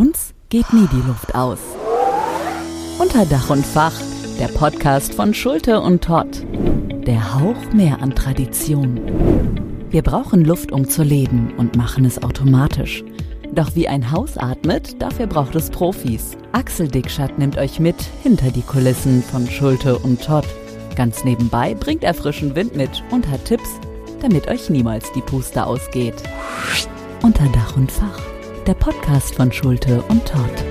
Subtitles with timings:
[0.00, 1.58] uns geht nie die Luft aus.
[2.98, 3.92] Unter Dach und Fach,
[4.38, 6.42] der Podcast von Schulte und Todd.
[7.06, 8.98] Der Hauch mehr an Tradition.
[9.90, 13.04] Wir brauchen Luft, um zu leben und machen es automatisch.
[13.52, 16.38] Doch wie ein Haus atmet, dafür braucht es Profis.
[16.52, 20.46] Axel Dickschat nimmt euch mit hinter die Kulissen von Schulte und Todd.
[20.96, 23.68] Ganz nebenbei bringt er frischen Wind mit und hat Tipps,
[24.22, 26.22] damit euch niemals die Puste ausgeht.
[27.22, 28.18] Unter Dach und Fach,
[28.70, 30.64] der Podcast von Schulte und Todd.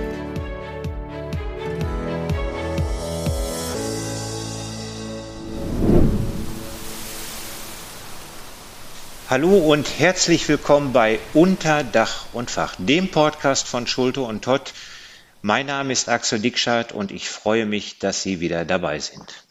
[9.29, 14.71] Hallo und herzlich willkommen bei Unter Dach und Fach, dem Podcast von Schulte und Todd.
[15.41, 19.43] Mein Name ist Axel Dickschardt und ich freue mich, dass Sie wieder dabei sind.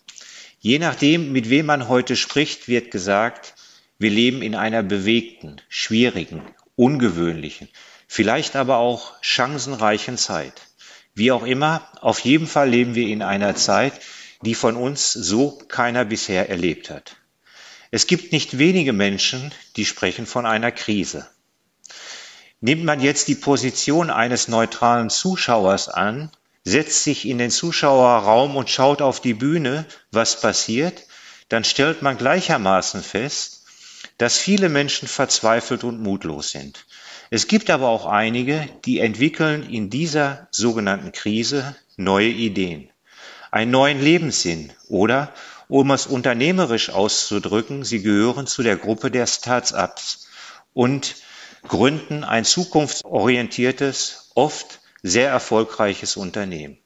[0.60, 3.56] Je nachdem, mit wem man heute spricht, wird gesagt,
[3.98, 6.40] wir leben in einer bewegten, schwierigen,
[6.76, 7.68] ungewöhnlichen,
[8.08, 10.62] vielleicht aber auch chancenreichen Zeit.
[11.14, 14.00] Wie auch immer, auf jeden Fall leben wir in einer Zeit,
[14.42, 17.16] die von uns so keiner bisher erlebt hat.
[17.90, 21.28] Es gibt nicht wenige Menschen, die sprechen von einer Krise.
[22.60, 26.30] Nimmt man jetzt die Position eines neutralen Zuschauers an,
[26.64, 31.04] setzt sich in den Zuschauerraum und schaut auf die Bühne, was passiert,
[31.48, 33.64] dann stellt man gleichermaßen fest,
[34.18, 36.84] dass viele Menschen verzweifelt und mutlos sind.
[37.30, 42.90] Es gibt aber auch einige, die entwickeln in dieser sogenannten Krise neue Ideen,
[43.50, 45.32] einen neuen Lebenssinn oder
[45.68, 50.28] um es unternehmerisch auszudrücken, sie gehören zu der Gruppe der Start-ups
[50.72, 51.16] und
[51.66, 56.78] gründen ein zukunftsorientiertes, oft sehr erfolgreiches Unternehmen.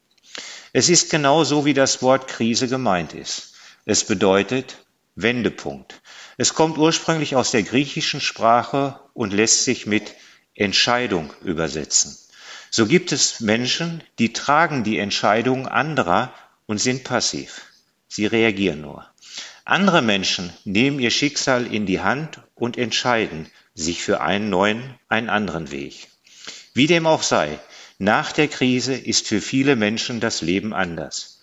[0.72, 3.54] Es ist genau so, wie das Wort Krise gemeint ist.
[3.84, 4.78] Es bedeutet
[5.14, 6.00] Wendepunkt.
[6.38, 10.14] Es kommt ursprünglich aus der griechischen Sprache und lässt sich mit
[10.62, 12.16] Entscheidung übersetzen.
[12.70, 16.32] So gibt es Menschen, die tragen die Entscheidungen anderer
[16.66, 17.62] und sind passiv.
[18.08, 19.06] Sie reagieren nur.
[19.64, 25.28] Andere Menschen nehmen ihr Schicksal in die Hand und entscheiden sich für einen neuen, einen
[25.28, 26.08] anderen Weg.
[26.74, 27.58] Wie dem auch sei,
[27.98, 31.42] nach der Krise ist für viele Menschen das Leben anders.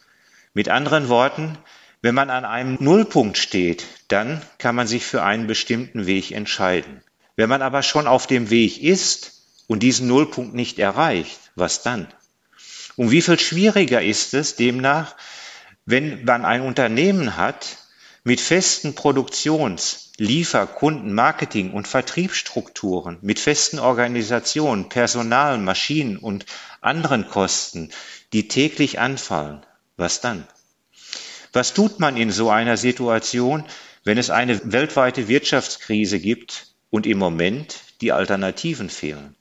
[0.54, 1.58] Mit anderen Worten,
[2.02, 7.02] wenn man an einem Nullpunkt steht, dann kann man sich für einen bestimmten Weg entscheiden.
[7.40, 9.32] Wenn man aber schon auf dem Weg ist
[9.66, 12.10] und diesen Nullpunkt nicht erreicht, was dann?
[12.98, 15.16] Und wie viel schwieriger ist es demnach,
[15.86, 17.78] wenn man ein Unternehmen hat
[18.26, 26.46] mit festen Produktions-, Liefer-, Kunden-, Marketing- und Vertriebsstrukturen, mit festen Organisationen, Personal, Maschinen und
[26.82, 27.90] anderen Kosten,
[28.34, 30.46] die täglich anfallen, was dann?
[31.54, 33.64] Was tut man in so einer Situation,
[34.04, 39.36] wenn es eine weltweite Wirtschaftskrise gibt und im Moment die Alternativen fehlen?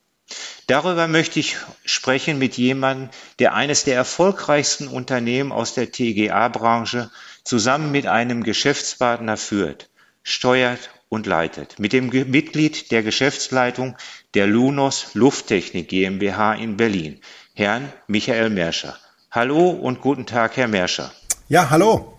[0.66, 7.10] Darüber möchte ich sprechen mit jemandem, der eines der erfolgreichsten Unternehmen aus der TGA-Branche
[7.42, 9.88] zusammen mit einem Geschäftspartner führt,
[10.22, 11.78] steuert und leitet.
[11.78, 13.96] Mit dem Mitglied der Geschäftsleitung
[14.34, 17.20] der Lunos Lufttechnik GmbH in Berlin,
[17.54, 18.98] Herrn Michael Merscher.
[19.30, 21.12] Hallo und guten Tag, Herr Merscher.
[21.48, 22.18] Ja, hallo.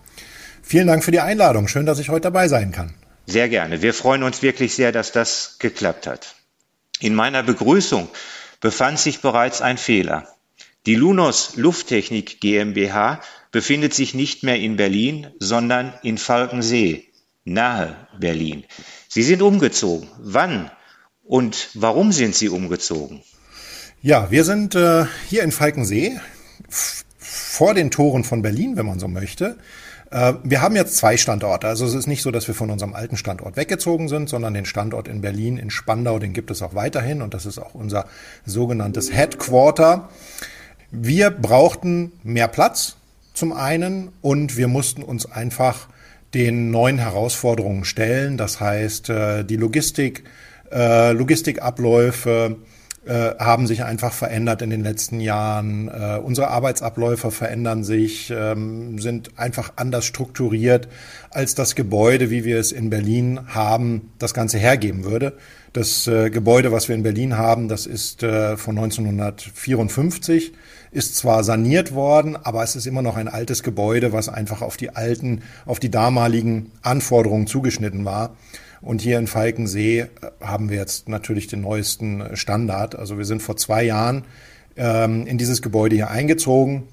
[0.63, 1.67] Vielen Dank für die Einladung.
[1.67, 2.95] Schön, dass ich heute dabei sein kann.
[3.29, 3.83] Sehr gerne.
[3.83, 6.35] Wir freuen uns wirklich sehr, dass das geklappt hat.
[6.99, 8.09] In meiner Begrüßung
[8.59, 10.27] befand sich bereits ein Fehler.
[10.87, 17.07] Die Lunos Lufttechnik GmbH befindet sich nicht mehr in Berlin, sondern in Falkensee,
[17.45, 18.63] nahe Berlin.
[19.07, 20.09] Sie sind umgezogen.
[20.17, 20.71] Wann
[21.23, 23.21] und warum sind Sie umgezogen?
[24.01, 26.19] Ja, wir sind äh, hier in Falkensee,
[27.19, 29.59] vor den Toren von Berlin, wenn man so möchte.
[30.11, 31.67] Äh, wir haben jetzt zwei Standorte.
[31.67, 34.65] Also es ist nicht so, dass wir von unserem alten Standort weggezogen sind, sondern den
[34.65, 37.21] Standort in Berlin, in Spandau, den gibt es auch weiterhin.
[37.21, 38.05] Und das ist auch unser
[38.45, 40.09] sogenanntes Headquarter.
[40.91, 42.95] Wir brauchten mehr Platz
[43.33, 45.87] zum einen und wir mussten uns einfach
[46.33, 48.37] den neuen Herausforderungen stellen.
[48.37, 50.23] Das heißt, äh, die Logistik,
[50.71, 52.57] äh, Logistikabläufe,
[53.05, 55.87] äh, haben sich einfach verändert in den letzten Jahren.
[55.87, 60.87] Äh, unsere Arbeitsabläufe verändern sich, ähm, sind einfach anders strukturiert,
[61.31, 65.33] als das Gebäude, wie wir es in Berlin haben, das Ganze hergeben würde.
[65.73, 70.53] Das äh, Gebäude, was wir in Berlin haben, das ist äh, von 1954,
[70.91, 74.77] ist zwar saniert worden, aber es ist immer noch ein altes Gebäude, was einfach auf
[74.77, 78.35] die alten, auf die damaligen Anforderungen zugeschnitten war.
[78.81, 80.07] Und hier in Falkensee äh,
[80.41, 82.97] haben wir jetzt natürlich den neuesten Standard.
[82.97, 84.23] Also wir sind vor zwei Jahren
[84.77, 86.83] ähm, in dieses Gebäude hier eingezogen.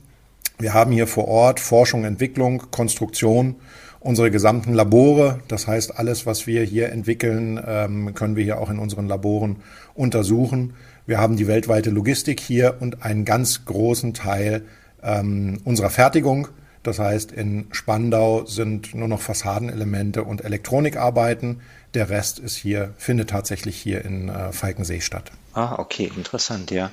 [0.59, 3.57] Wir haben hier vor Ort Forschung, Entwicklung, Konstruktion,
[4.01, 5.41] unsere gesamten Labore.
[5.49, 9.57] Das heißt, alles, was wir hier entwickeln, ähm, können wir hier auch in unseren Laboren
[9.95, 10.75] untersuchen.
[11.07, 14.63] Wir haben die weltweite Logistik hier und einen ganz großen Teil
[15.03, 16.49] ähm, unserer Fertigung.
[16.83, 21.61] Das heißt, in Spandau sind nur noch Fassadenelemente und Elektronikarbeiten.
[21.95, 25.31] Der Rest ist hier, findet tatsächlich hier in äh, Falkensee statt.
[25.55, 26.91] Ah, okay, interessant, ja.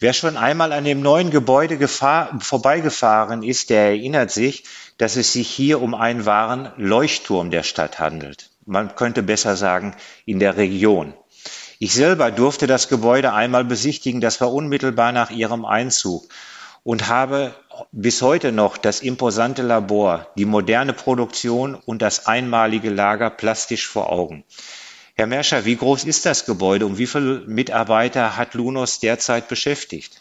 [0.00, 4.64] Wer schon einmal an dem neuen Gebäude gefahr, vorbeigefahren ist, der erinnert sich,
[4.98, 8.50] dass es sich hier um einen wahren Leuchtturm der Stadt handelt.
[8.66, 11.14] Man könnte besser sagen, in der Region.
[11.78, 16.28] Ich selber durfte das Gebäude einmal besichtigen, das war unmittelbar nach ihrem Einzug
[16.82, 17.54] und habe
[17.92, 24.12] bis heute noch das imposante Labor, die moderne Produktion und das einmalige Lager plastisch vor
[24.12, 24.44] Augen.
[25.14, 30.20] Herr Merscher, wie groß ist das Gebäude und wie viele Mitarbeiter hat Lunos derzeit beschäftigt?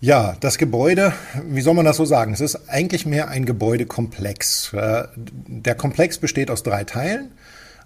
[0.00, 1.12] Ja, das Gebäude,
[1.44, 2.32] wie soll man das so sagen?
[2.32, 4.72] Es ist eigentlich mehr ein Gebäudekomplex.
[4.74, 7.32] Äh, der Komplex besteht aus drei Teilen.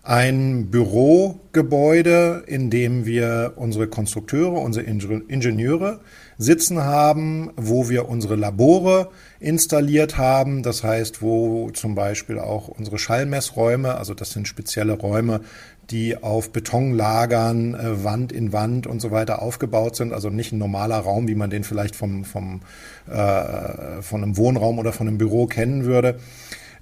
[0.03, 6.01] Ein Bürogebäude, in dem wir unsere Konstrukteure, unsere Ingenieure
[6.39, 9.11] sitzen haben, wo wir unsere Labore
[9.41, 10.63] installiert haben.
[10.63, 15.43] Das heißt, wo zum Beispiel auch unsere Schallmessräume, also das sind spezielle Räume,
[15.91, 20.15] die auf Betonlagern, äh, Wand in Wand und so weiter aufgebaut sind.
[20.15, 22.63] Also nicht ein normaler Raum, wie man den vielleicht vom, vom,
[23.07, 26.19] äh, von einem Wohnraum oder von einem Büro kennen würde.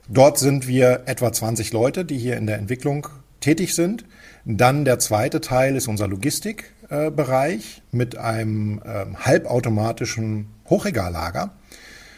[0.08, 3.06] Dort sind wir etwa 20 Leute, die hier in der Entwicklung
[3.40, 4.06] tätig sind.
[4.46, 11.50] Dann der zweite Teil ist unser Logistikbereich mit einem ähm, halbautomatischen Hochregallager.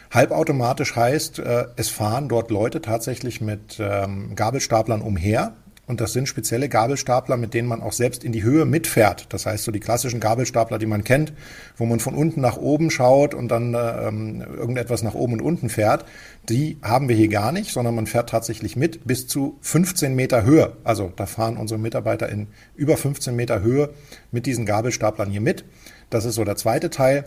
[0.09, 5.53] Halbautomatisch heißt, äh, es fahren dort Leute tatsächlich mit ähm, Gabelstaplern umher
[5.91, 9.25] und das sind spezielle Gabelstapler, mit denen man auch selbst in die Höhe mitfährt.
[9.27, 11.33] Das heißt, so die klassischen Gabelstapler, die man kennt,
[11.75, 15.67] wo man von unten nach oben schaut und dann ähm, irgendetwas nach oben und unten
[15.67, 16.05] fährt,
[16.47, 20.45] die haben wir hier gar nicht, sondern man fährt tatsächlich mit bis zu 15 Meter
[20.45, 20.77] Höhe.
[20.85, 23.89] Also da fahren unsere Mitarbeiter in über 15 Meter Höhe
[24.31, 25.65] mit diesen Gabelstaplern hier mit.
[26.09, 27.25] Das ist so der zweite Teil.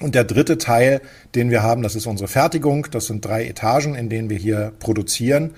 [0.00, 1.00] Und der dritte Teil,
[1.34, 2.88] den wir haben, das ist unsere Fertigung.
[2.90, 5.54] Das sind drei Etagen, in denen wir hier produzieren.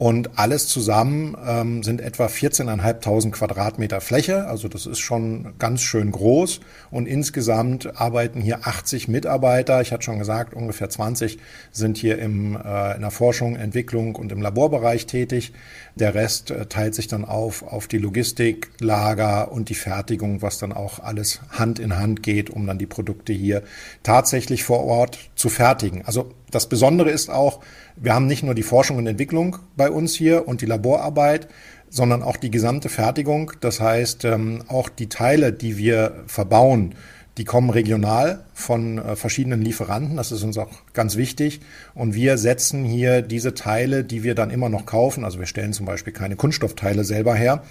[0.00, 4.46] Und alles zusammen ähm, sind etwa 14.500 Quadratmeter Fläche.
[4.46, 6.60] Also das ist schon ganz schön groß.
[6.90, 9.82] Und insgesamt arbeiten hier 80 Mitarbeiter.
[9.82, 11.38] Ich hatte schon gesagt, ungefähr 20
[11.70, 15.52] sind hier im, äh, in der Forschung, Entwicklung und im Laborbereich tätig.
[15.96, 20.56] Der Rest äh, teilt sich dann auf auf die Logistik, Lager und die Fertigung, was
[20.56, 23.62] dann auch alles Hand in Hand geht, um dann die Produkte hier
[24.02, 26.06] tatsächlich vor Ort zu fertigen.
[26.06, 27.60] Also das Besondere ist auch,
[27.96, 31.48] wir haben nicht nur die Forschung und Entwicklung bei uns hier und die Laborarbeit,
[31.88, 33.52] sondern auch die gesamte Fertigung.
[33.60, 36.94] Das heißt, ähm, auch die Teile, die wir verbauen,
[37.38, 40.16] die kommen regional von äh, verschiedenen Lieferanten.
[40.16, 41.60] Das ist uns auch ganz wichtig.
[41.94, 45.24] Und wir setzen hier diese Teile, die wir dann immer noch kaufen.
[45.24, 47.62] Also wir stellen zum Beispiel keine Kunststoffteile selber her.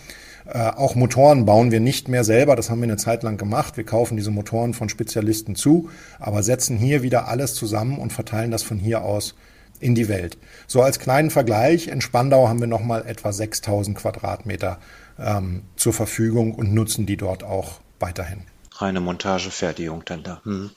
[0.52, 2.56] Äh, auch Motoren bauen wir nicht mehr selber.
[2.56, 3.78] Das haben wir eine Zeit lang gemacht.
[3.78, 8.50] Wir kaufen diese Motoren von Spezialisten zu, aber setzen hier wieder alles zusammen und verteilen
[8.50, 9.36] das von hier aus
[9.80, 10.38] in die Welt.
[10.68, 14.80] So als kleinen Vergleich, in Spandau haben wir nochmal etwa 6000 Quadratmeter
[15.20, 18.42] ähm, zur Verfügung und nutzen die dort auch weiterhin.
[18.76, 20.42] Reine Montagefertigung dann da.
[20.44, 20.72] Hm.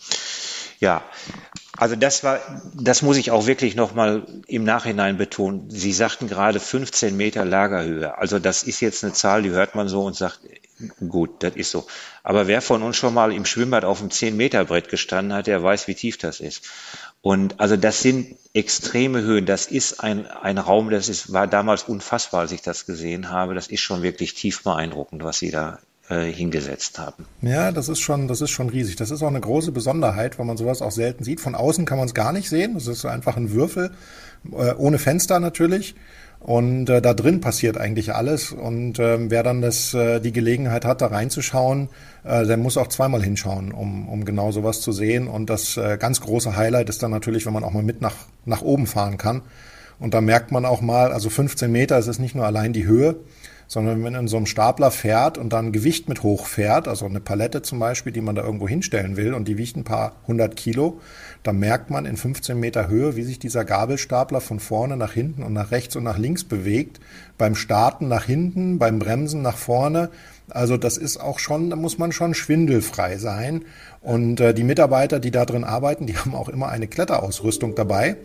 [0.83, 1.05] Ja,
[1.77, 2.41] also das war,
[2.75, 5.71] das muss ich auch wirklich nochmal im Nachhinein betonen.
[5.71, 8.19] Sie sagten gerade 15 Meter Lagerhöhe.
[8.19, 10.41] Also das ist jetzt eine Zahl, die hört man so und sagt,
[11.09, 11.87] gut, das ist so.
[12.25, 15.47] Aber wer von uns schon mal im Schwimmbad auf einem 10 Meter Brett gestanden hat,
[15.47, 16.65] der weiß, wie tief das ist.
[17.21, 19.47] Und also das sind extreme Höhen.
[19.47, 23.55] Das ist ein, ein Raum, das ist, war damals unfassbar, als ich das gesehen habe.
[23.55, 27.25] Das ist schon wirklich tief beeindruckend, was Sie da hingesetzt haben.
[27.41, 28.97] Ja, das ist schon, das ist schon riesig.
[28.97, 31.41] Das ist auch eine große Besonderheit, weil man sowas auch selten sieht.
[31.41, 32.75] Von außen kann man es gar nicht sehen.
[32.75, 33.93] Das ist einfach ein Würfel,
[34.53, 35.95] äh, ohne Fenster natürlich.
[36.43, 38.51] Und äh, da drin passiert eigentlich alles.
[38.51, 41.89] Und äh, wer dann das, äh, die Gelegenheit hat, da reinzuschauen,
[42.25, 45.29] äh, der muss auch zweimal hinschauen, um, um genau sowas zu sehen.
[45.29, 48.17] Und das äh, ganz große Highlight ist dann natürlich, wenn man auch mal mit nach,
[48.45, 49.43] nach oben fahren kann.
[50.01, 52.87] Und da merkt man auch mal, also 15 Meter, es ist nicht nur allein die
[52.87, 53.15] Höhe,
[53.73, 57.21] sondern wenn man in so einem Stapler fährt und dann Gewicht mit hochfährt, also eine
[57.21, 60.57] Palette zum Beispiel, die man da irgendwo hinstellen will und die wiegt ein paar hundert
[60.57, 61.01] Kilo,
[61.43, 65.43] dann merkt man in 15 Meter Höhe, wie sich dieser Gabelstapler von vorne nach hinten
[65.43, 67.01] und nach rechts und nach links bewegt.
[67.39, 70.11] Beim Starten nach hinten, beim Bremsen nach vorne.
[70.51, 73.65] Also das ist auch schon, da muss man schon schwindelfrei sein.
[74.03, 78.17] Und äh, die Mitarbeiter, die da drin arbeiten, die haben auch immer eine Kletterausrüstung dabei.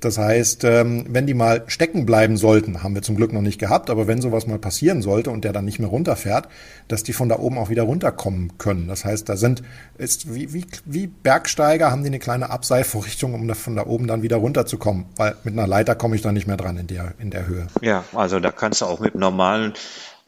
[0.00, 3.58] Das heißt, ähm, wenn die mal stecken bleiben sollten, haben wir zum Glück noch nicht
[3.58, 6.48] gehabt, aber wenn sowas mal passieren sollte und der dann nicht mehr runterfährt,
[6.88, 8.88] dass die von da oben auch wieder runterkommen können.
[8.88, 9.62] Das heißt, da sind,
[9.98, 14.06] ist wie, wie, wie Bergsteiger haben die eine kleine Abseilvorrichtung, um da von da oben
[14.06, 17.14] dann wieder runterzukommen, weil mit einer Leiter komme ich da nicht mehr dran in der,
[17.18, 17.66] in der Höhe.
[17.80, 19.74] Ja, also da kannst du auch mit normalen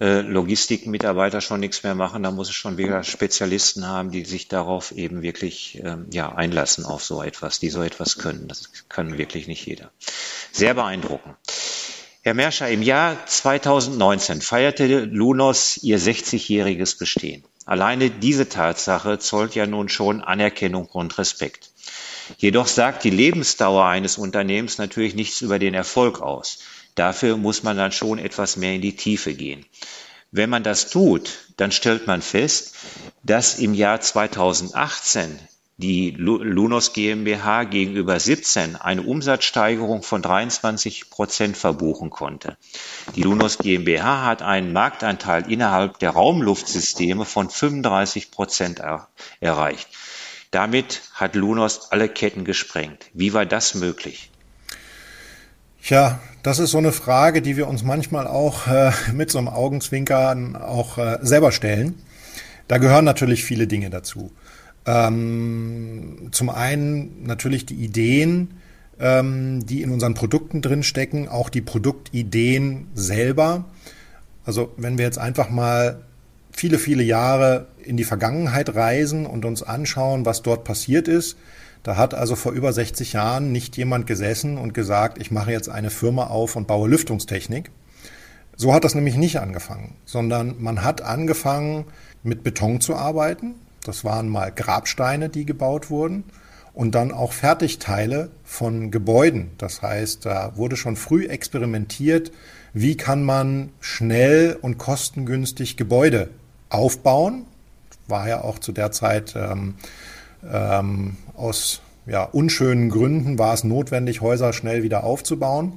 [0.03, 2.25] äh, Logistikmitarbeiter schon nichts mehr machen.
[2.25, 6.85] Da muss es schon wieder Spezialisten haben, die sich darauf eben wirklich ähm, ja, einlassen
[6.85, 8.49] auf so etwas, die so etwas können.
[8.49, 9.93] Das können wirklich nicht jeder.
[10.51, 11.37] Sehr beeindruckend.
[12.23, 17.45] Herr Merscher, im Jahr 2019 feierte Lunos ihr 60-jähriges Bestehen.
[17.65, 21.71] Alleine diese Tatsache zollt ja nun schon Anerkennung und Respekt.
[22.39, 26.59] Jedoch sagt die Lebensdauer eines Unternehmens natürlich nichts über den Erfolg aus.
[26.95, 29.65] Dafür muss man dann schon etwas mehr in die Tiefe gehen.
[30.31, 32.75] Wenn man das tut, dann stellt man fest,
[33.23, 35.39] dass im Jahr 2018
[35.77, 42.57] die Lunos GmbH gegenüber 17 eine Umsatzsteigerung von 23 Prozent verbuchen konnte.
[43.17, 49.09] Die Lunos GmbH hat einen Marktanteil innerhalb der Raumluftsysteme von 35 Prozent er
[49.41, 49.89] erreicht.
[50.51, 53.07] Damit hat Lunos alle Ketten gesprengt.
[53.15, 54.32] Wie war das möglich?
[55.85, 59.49] Tja, das ist so eine Frage, die wir uns manchmal auch äh, mit so einem
[59.49, 61.97] Augenzwinkern auch äh, selber stellen.
[62.69, 64.31] Da gehören natürlich viele Dinge dazu.
[64.87, 68.53] Ähm, zum einen natürlich die Ideen,
[69.01, 73.65] ähm, die in unseren Produkten drinstecken, auch die Produktideen selber.
[74.45, 76.01] Also wenn wir jetzt einfach mal
[76.53, 81.37] viele, viele Jahre in die Vergangenheit reisen und uns anschauen, was dort passiert ist,
[81.83, 85.69] da hat also vor über 60 Jahren nicht jemand gesessen und gesagt, ich mache jetzt
[85.69, 87.71] eine Firma auf und baue Lüftungstechnik.
[88.57, 91.87] So hat das nämlich nicht angefangen, sondern man hat angefangen,
[92.23, 93.55] mit Beton zu arbeiten.
[93.85, 96.25] Das waren mal Grabsteine, die gebaut wurden.
[96.75, 99.51] Und dann auch Fertigteile von Gebäuden.
[99.59, 102.33] Das heißt, da wurde schon früh experimentiert,
[102.73, 106.31] wie kann man schnell und kostengünstig Gebäude
[106.71, 107.45] aufbauen.
[108.09, 109.75] War ja auch zu der Zeit ähm,
[110.51, 115.75] ähm, aus ja, unschönen Gründen war es notwendig, Häuser schnell wieder aufzubauen.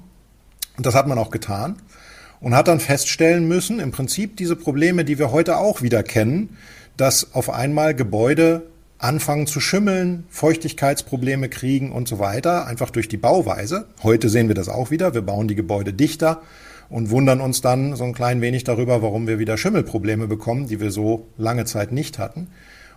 [0.77, 1.77] Und das hat man auch getan
[2.41, 6.57] und hat dann feststellen müssen, im Prinzip diese Probleme, die wir heute auch wieder kennen,
[6.97, 8.63] dass auf einmal Gebäude
[8.97, 13.87] anfangen zu schimmeln, Feuchtigkeitsprobleme kriegen und so weiter, einfach durch die Bauweise.
[14.03, 15.13] Heute sehen wir das auch wieder.
[15.13, 16.41] Wir bauen die Gebäude dichter
[16.89, 20.79] und wundern uns dann so ein klein wenig darüber, warum wir wieder Schimmelprobleme bekommen, die
[20.79, 22.47] wir so lange Zeit nicht hatten.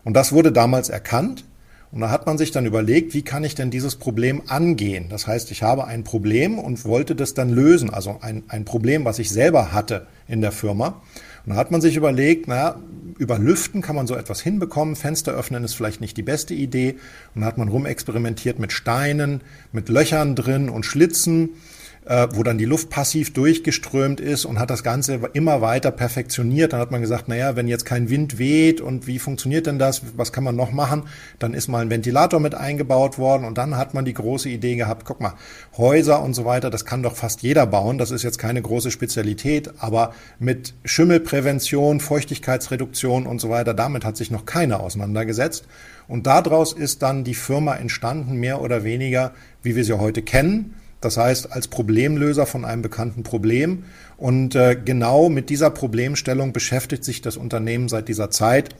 [0.04, 1.44] Und das wurde damals erkannt.
[1.90, 5.08] Und da hat man sich dann überlegt, wie kann ich denn dieses Problem angehen?
[5.08, 9.06] Das heißt, ich habe ein Problem und wollte das dann lösen, also ein, ein Problem,
[9.06, 11.00] was ich selber hatte in der Firma.
[11.46, 12.76] Und da hat man sich überlegt, na,
[13.16, 16.96] über Lüften kann man so etwas hinbekommen, Fenster öffnen ist vielleicht nicht die beste Idee.
[17.34, 19.40] Und da hat man rumexperimentiert mit Steinen,
[19.72, 21.50] mit Löchern drin und Schlitzen
[22.08, 26.72] äh, wo dann die Luft passiv durchgeströmt ist und hat das Ganze immer weiter perfektioniert.
[26.72, 30.02] Dann hat man gesagt, naja, wenn jetzt kein Wind weht und wie funktioniert denn das?
[30.16, 31.02] Was kann man noch machen?
[31.38, 34.76] Dann ist mal ein Ventilator mit eingebaut worden und dann hat man die große Idee
[34.76, 35.34] gehabt, guck mal,
[35.76, 37.98] Häuser und so weiter, das kann doch fast jeder bauen.
[37.98, 44.16] Das ist jetzt keine große Spezialität, aber mit Schimmelprävention, Feuchtigkeitsreduktion und so weiter, damit hat
[44.16, 45.66] sich noch keiner auseinandergesetzt.
[46.08, 50.74] Und daraus ist dann die Firma entstanden, mehr oder weniger, wie wir sie heute kennen.
[51.00, 53.84] Das heißt, als Problemlöser von einem bekannten Problem.
[54.16, 58.74] Und äh, genau mit dieser Problemstellung beschäftigt sich das Unternehmen seit dieser Zeit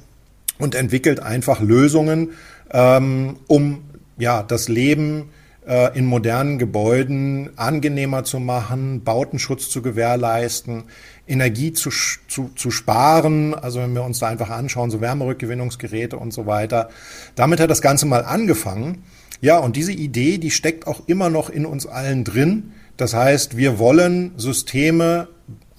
[0.58, 2.30] und entwickelt einfach Lösungen,
[2.72, 3.84] ähm, um
[4.18, 5.30] ja das Leben
[5.68, 10.84] äh, in modernen Gebäuden angenehmer zu machen, Bautenschutz zu gewährleisten,
[11.28, 13.54] Energie zu, zu, zu sparen.
[13.54, 16.88] Also wenn wir uns da einfach anschauen, so Wärmerückgewinnungsgeräte und so weiter.
[17.36, 19.04] Damit hat das Ganze mal angefangen.
[19.40, 22.72] Ja, und diese Idee, die steckt auch immer noch in uns allen drin.
[22.96, 25.28] Das heißt, wir wollen Systeme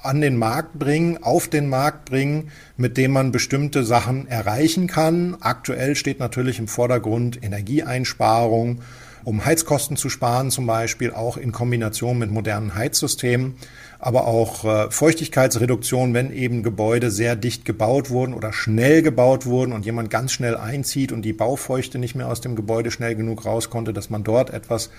[0.01, 5.35] an den Markt bringen, auf den Markt bringen, mit dem man bestimmte Sachen erreichen kann.
[5.41, 8.79] Aktuell steht natürlich im Vordergrund Energieeinsparung
[9.23, 13.55] um Heizkosten zu sparen, zum Beispiel auch in Kombination mit modernen Heizsystemen,
[13.99, 19.73] aber auch äh, Feuchtigkeitsreduktion, wenn eben Gebäude sehr dicht gebaut wurden oder schnell gebaut wurden
[19.73, 23.45] und jemand ganz schnell einzieht und die Baufeuchte nicht mehr aus dem Gebäude schnell genug
[23.45, 24.89] raus konnte, dass man dort etwas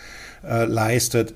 [0.46, 1.34] äh, leistet.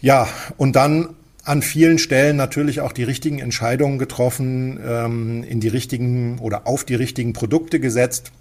[0.00, 5.68] Ja, und dann an vielen Stellen natürlich auch die richtigen Entscheidungen getroffen, ähm, in die
[5.68, 8.32] richtigen oder auf die richtigen Produkte gesetzt.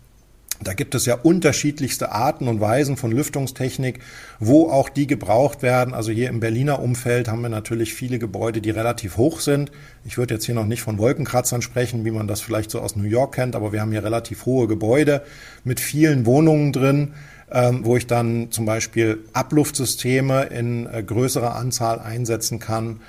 [0.63, 3.99] Da gibt es ja unterschiedlichste Arten und Weisen von Lüftungstechnik,
[4.39, 5.93] wo auch die gebraucht werden.
[5.93, 9.71] Also hier im Berliner Umfeld haben wir natürlich viele Gebäude, die relativ hoch sind.
[10.05, 12.95] Ich würde jetzt hier noch nicht von Wolkenkratzern sprechen, wie man das vielleicht so aus
[12.95, 15.23] New York kennt, aber wir haben hier relativ hohe Gebäude
[15.63, 17.13] mit vielen Wohnungen drin,
[17.51, 22.99] ähm, wo ich dann zum Beispiel Abluftsysteme in äh, größerer Anzahl einsetzen kann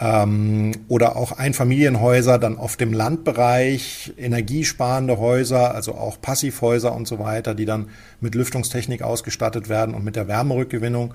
[0.00, 7.18] ähm, oder auch Einfamilienhäuser dann auf dem Landbereich, energiesparende Häuser, also auch Passivhäuser und so
[7.18, 7.88] weiter, die dann
[8.20, 11.14] mit Lüftungstechnik ausgestattet werden und mit der Wärmerückgewinnung.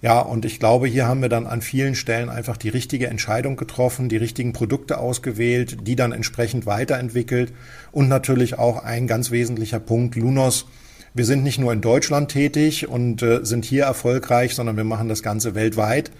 [0.00, 3.56] Ja, und ich glaube, hier haben wir dann an vielen Stellen einfach die richtige Entscheidung
[3.56, 7.52] getroffen, die richtigen Produkte ausgewählt, die dann entsprechend weiterentwickelt
[7.90, 10.66] und natürlich auch ein ganz wesentlicher Punkt, Lunos.
[11.14, 15.08] Wir sind nicht nur in Deutschland tätig und äh, sind hier erfolgreich, sondern wir machen
[15.08, 16.10] das Ganze weltweit.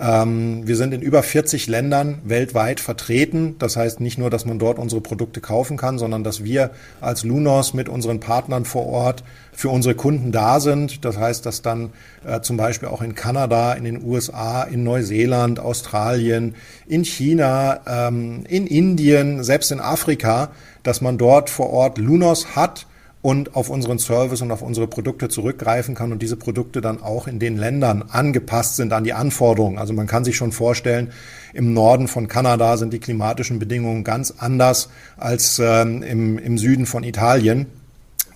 [0.00, 3.56] Ähm, wir sind in über 40 Ländern weltweit vertreten.
[3.58, 6.70] Das heißt nicht nur, dass man dort unsere Produkte kaufen kann, sondern dass wir
[7.02, 11.04] als Lunos mit unseren Partnern vor Ort für unsere Kunden da sind.
[11.04, 11.90] Das heißt, dass dann
[12.24, 16.54] äh, zum Beispiel auch in Kanada, in den USA, in Neuseeland, Australien,
[16.86, 20.50] in China, ähm, in Indien, selbst in Afrika,
[20.82, 22.86] dass man dort vor Ort Lunos hat
[23.22, 27.26] und auf unseren Service und auf unsere Produkte zurückgreifen kann und diese Produkte dann auch
[27.26, 29.78] in den Ländern angepasst sind an die Anforderungen.
[29.78, 31.12] Also man kann sich schon vorstellen,
[31.52, 36.86] im Norden von Kanada sind die klimatischen Bedingungen ganz anders als ähm, im, im Süden
[36.86, 37.66] von Italien.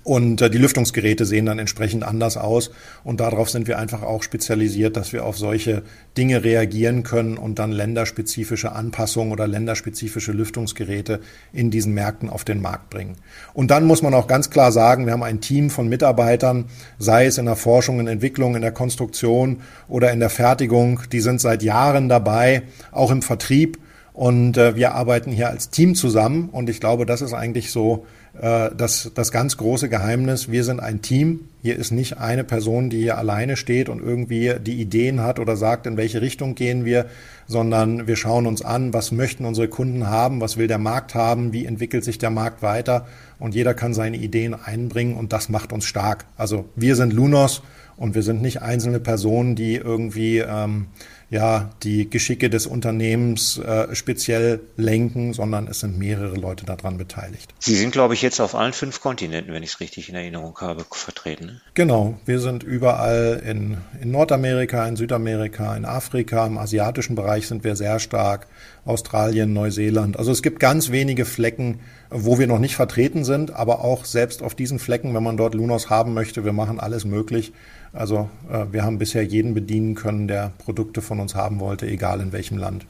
[0.05, 2.71] Und äh, die Lüftungsgeräte sehen dann entsprechend anders aus.
[3.03, 5.83] Und darauf sind wir einfach auch spezialisiert, dass wir auf solche
[6.17, 11.21] Dinge reagieren können und dann länderspezifische Anpassungen oder länderspezifische Lüftungsgeräte
[11.53, 13.17] in diesen Märkten auf den Markt bringen.
[13.55, 16.67] Und dann muss man auch ganz klar sagen, wir haben ein Team von Mitarbeitern,
[16.99, 21.21] sei es in der Forschung und Entwicklung, in der Konstruktion oder in der Fertigung, die
[21.21, 23.79] sind seit Jahren dabei, auch im Vertrieb.
[24.15, 26.49] Und äh, wir arbeiten hier als Team zusammen.
[26.51, 28.07] Und ich glaube, das ist eigentlich so
[28.41, 31.49] äh, das, das ganz große Geheimnis, wir sind ein Team.
[31.63, 35.57] Hier ist nicht eine Person, die hier alleine steht und irgendwie die Ideen hat oder
[35.57, 37.07] sagt, in welche Richtung gehen wir,
[37.47, 41.53] sondern wir schauen uns an, was möchten unsere Kunden haben, was will der Markt haben,
[41.53, 43.07] wie entwickelt sich der Markt weiter
[43.39, 46.27] und jeder kann seine Ideen einbringen und das macht uns stark.
[46.37, 47.63] Also wir sind Lunos
[47.97, 50.87] und wir sind nicht einzelne Personen, die irgendwie ähm,
[51.35, 57.53] ja die Geschicke des Unternehmens äh, speziell lenken, sondern es sind mehrere Leute daran beteiligt.
[57.59, 60.57] Sie sind, glaube ich, jetzt auf allen fünf Kontinenten, wenn ich es richtig in Erinnerung
[60.61, 61.47] habe, vertreten.
[61.47, 61.61] Ne?
[61.75, 67.65] Genau, wir sind überall in, in Nordamerika, in Südamerika, in Afrika, im asiatischen Bereich sind
[67.65, 68.47] wir sehr stark,
[68.85, 70.19] Australien, Neuseeland.
[70.19, 74.43] Also es gibt ganz wenige Flecken, wo wir noch nicht vertreten sind, aber auch selbst
[74.43, 77.53] auf diesen Flecken, wenn man dort Lunos haben möchte, wir machen alles möglich.
[77.95, 82.21] Also äh, wir haben bisher jeden bedienen können, der Produkte von uns haben wollte, egal
[82.21, 82.87] in welchem Land.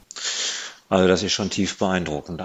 [0.89, 2.41] Also das ist schon tief beeindruckend.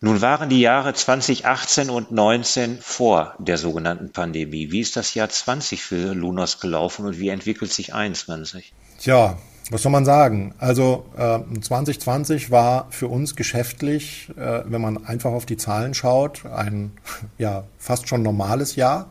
[0.00, 4.70] Nun waren die Jahre 2018 und 19 vor der sogenannten Pandemie.
[4.70, 8.74] Wie ist das Jahr 20 für Lunos gelaufen und wie entwickelt sich 21?
[8.98, 9.38] Tja,
[9.70, 10.54] was soll man sagen?
[10.58, 16.44] Also äh, 2020 war für uns geschäftlich, äh, wenn man einfach auf die Zahlen schaut,
[16.44, 16.92] ein
[17.38, 19.10] ja fast schon normales Jahr.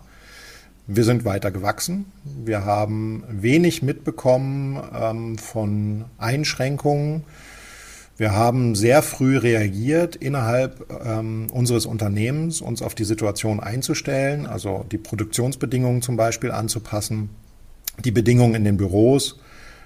[0.85, 2.11] Wir sind weiter gewachsen.
[2.25, 7.23] Wir haben wenig mitbekommen ähm, von Einschränkungen.
[8.17, 14.85] Wir haben sehr früh reagiert, innerhalb ähm, unseres Unternehmens uns auf die Situation einzustellen, also
[14.91, 17.29] die Produktionsbedingungen zum Beispiel anzupassen,
[18.03, 19.39] die Bedingungen in den Büros.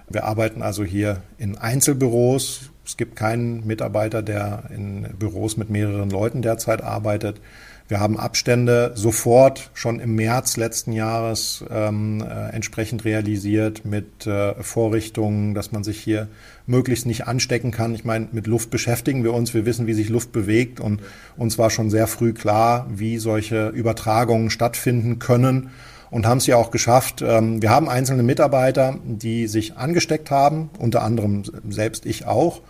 [0.09, 2.71] Wir arbeiten also hier in Einzelbüros.
[2.83, 7.39] Es gibt keinen Mitarbeiter, der in Büros mit mehreren Leuten derzeit arbeitet.
[7.87, 14.61] Wir haben Abstände sofort schon im März letzten Jahres ähm, äh, entsprechend realisiert mit äh,
[14.61, 16.27] Vorrichtungen, dass man sich hier
[16.65, 17.95] möglichst nicht anstecken kann.
[17.95, 19.53] Ich meine, mit Luft beschäftigen wir uns.
[19.53, 21.01] Wir wissen, wie sich Luft bewegt und
[21.37, 25.69] uns war schon sehr früh klar, wie solche Übertragungen stattfinden können
[26.09, 27.23] und haben es ja auch geschafft.
[27.25, 32.61] Ähm, wir haben einzelne Mitarbeiter, die sich angesteckt haben, unter anderem selbst ich auch.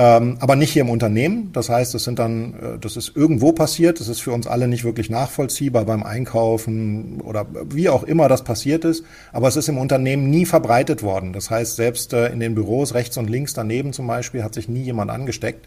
[0.00, 1.50] Ähm, aber nicht hier im Unternehmen.
[1.52, 3.98] Das heißt, das sind dann, äh, das ist irgendwo passiert.
[3.98, 8.44] Das ist für uns alle nicht wirklich nachvollziehbar beim Einkaufen oder wie auch immer das
[8.44, 9.04] passiert ist.
[9.32, 11.32] Aber es ist im Unternehmen nie verbreitet worden.
[11.32, 14.68] Das heißt, selbst äh, in den Büros rechts und links daneben zum Beispiel hat sich
[14.68, 15.66] nie jemand angesteckt.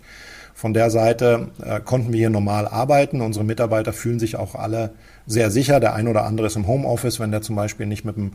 [0.54, 3.20] Von der Seite äh, konnten wir hier normal arbeiten.
[3.20, 4.92] Unsere Mitarbeiter fühlen sich auch alle
[5.26, 5.82] sehr sicher.
[5.82, 8.32] Der ein oder andere ist im Homeoffice, wenn der zum Beispiel nicht mit dem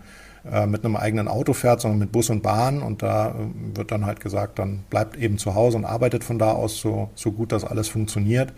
[0.52, 2.82] äh, mit einem eigenen Auto fährt, sondern mit Bus und Bahn.
[2.82, 6.38] Und da äh, wird dann halt gesagt, dann bleibt eben zu Hause und arbeitet von
[6.38, 8.52] da aus so, so gut, dass alles funktioniert.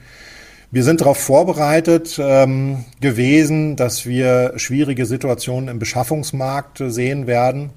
[0.71, 7.71] Wir sind darauf vorbereitet ähm, gewesen, dass wir schwierige Situationen im Beschaffungsmarkt sehen werden.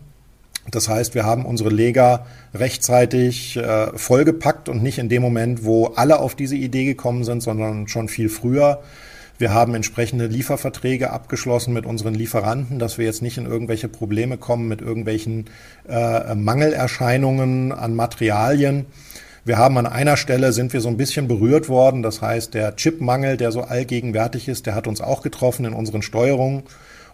[0.69, 5.87] Das heißt, wir haben unsere Lega rechtzeitig äh, vollgepackt und nicht in dem Moment, wo
[5.87, 8.81] alle auf diese Idee gekommen sind, sondern schon viel früher.
[9.41, 14.37] Wir haben entsprechende Lieferverträge abgeschlossen mit unseren Lieferanten, dass wir jetzt nicht in irgendwelche Probleme
[14.37, 15.45] kommen mit irgendwelchen
[15.89, 18.85] äh, Mangelerscheinungen an Materialien.
[19.43, 22.03] Wir haben an einer Stelle sind wir so ein bisschen berührt worden.
[22.03, 26.03] Das heißt, der Chipmangel, der so allgegenwärtig ist, der hat uns auch getroffen in unseren
[26.03, 26.61] Steuerungen.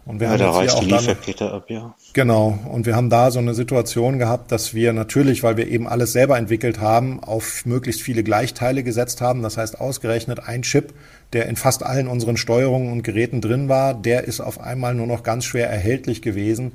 [0.08, 1.94] Und wir ja, haben da reicht die Lieferkette ab, ja.
[2.14, 2.58] Genau.
[2.72, 6.14] Und wir haben da so eine Situation gehabt, dass wir natürlich, weil wir eben alles
[6.14, 9.44] selber entwickelt haben, auf möglichst viele Gleichteile gesetzt haben.
[9.44, 10.94] Das heißt, ausgerechnet ein Chip
[11.34, 15.08] der in fast allen unseren Steuerungen und Geräten drin war, der ist auf einmal nur
[15.08, 16.74] noch ganz schwer erhältlich gewesen.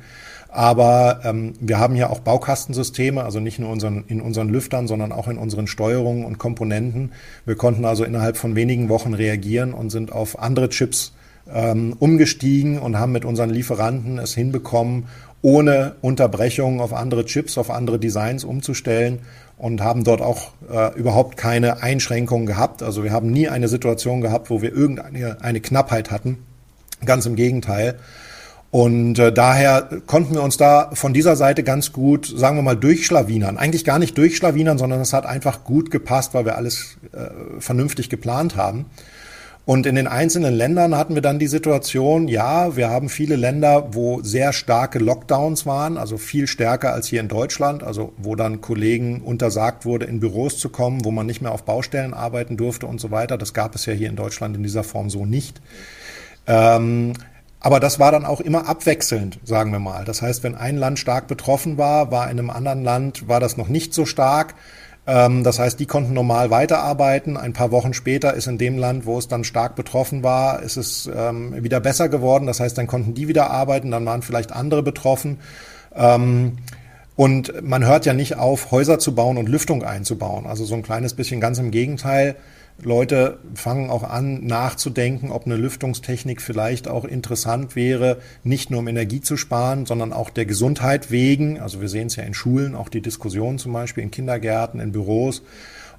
[0.49, 5.11] Aber ähm, wir haben hier auch Baukastensysteme, also nicht nur unseren, in unseren Lüftern, sondern
[5.11, 7.12] auch in unseren Steuerungen und Komponenten.
[7.47, 11.15] Wir konnten also innerhalb von wenigen Wochen reagieren und sind auf andere Chips
[11.51, 15.07] ähm, umgestiegen und haben mit unseren Lieferanten es hinbekommen,
[15.42, 19.20] ohne Unterbrechung auf andere Chips, auf andere Designs umzustellen
[19.59, 22.83] und haben dort auch äh, überhaupt keine Einschränkungen gehabt.
[22.83, 26.38] Also wir haben nie eine Situation gehabt, wo wir irgendeine eine Knappheit hatten.
[27.05, 27.98] Ganz im Gegenteil.
[28.70, 32.74] Und äh, daher konnten wir uns da von dieser Seite ganz gut, sagen wir mal,
[32.74, 33.59] durchschlawinern.
[33.59, 38.09] Eigentlich gar nicht durchschlawinern, sondern es hat einfach gut gepasst, weil wir alles äh, vernünftig
[38.09, 38.87] geplant haben.
[39.64, 43.90] Und in den einzelnen Ländern hatten wir dann die Situation, ja, wir haben viele Länder,
[43.92, 48.61] wo sehr starke Lockdowns waren, also viel stärker als hier in Deutschland, also wo dann
[48.61, 52.88] Kollegen untersagt wurde, in Büros zu kommen, wo man nicht mehr auf Baustellen arbeiten durfte
[52.88, 53.38] und so weiter.
[53.38, 55.61] Das gab es ja hier in Deutschland in dieser Form so nicht.
[56.48, 57.12] Ähm,
[57.61, 60.05] aber das war dann auch immer abwechselnd, sagen wir mal.
[60.05, 63.57] Das heißt, wenn ein Land stark betroffen war, war in einem anderen Land, war das
[63.57, 64.55] noch nicht so stark.
[65.07, 67.37] Ähm, das heißt, die konnten normal weiterarbeiten.
[67.37, 70.77] Ein paar Wochen später ist in dem Land, wo es dann stark betroffen war, ist
[70.77, 72.47] es ähm, wieder besser geworden.
[72.47, 75.38] Das heißt, dann konnten die wieder arbeiten, dann waren vielleicht andere betroffen.
[75.95, 76.59] Ähm,
[77.17, 80.47] und man hört ja nicht auf, Häuser zu bauen und Lüftung einzubauen.
[80.47, 82.37] Also so ein kleines bisschen ganz im Gegenteil.
[82.85, 88.88] Leute fangen auch an, nachzudenken, ob eine Lüftungstechnik vielleicht auch interessant wäre, nicht nur um
[88.88, 91.61] Energie zu sparen, sondern auch der Gesundheit wegen.
[91.61, 94.92] Also wir sehen es ja in Schulen, auch die Diskussion zum Beispiel in Kindergärten, in
[94.92, 95.42] Büros.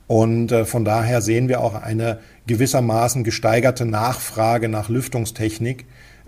[0.08, 5.86] Und äh, von daher sehen wir auch eine gewissermaßen gesteigerte Nachfrage nach Lüftungstechnik,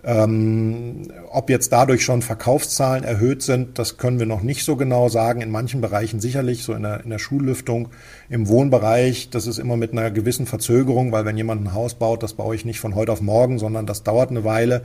[0.07, 5.09] ähm, ob jetzt dadurch schon Verkaufszahlen erhöht sind, das können wir noch nicht so genau
[5.09, 5.41] sagen.
[5.41, 7.89] In manchen Bereichen sicherlich, so in der, in der Schullüftung,
[8.29, 12.21] im Wohnbereich, das ist immer mit einer gewissen Verzögerung, weil wenn jemand ein Haus baut,
[12.21, 14.83] das baue ich nicht von heute auf morgen, sondern das dauert eine Weile.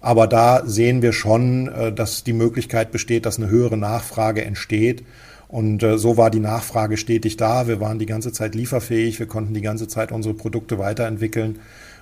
[0.00, 5.04] Aber da sehen wir schon, äh, dass die Möglichkeit besteht, dass eine höhere Nachfrage entsteht.
[5.46, 7.68] Und äh, so war die Nachfrage stetig da.
[7.68, 9.18] Wir waren die ganze Zeit lieferfähig.
[9.18, 11.58] Wir konnten die ganze Zeit unsere Produkte weiterentwickeln.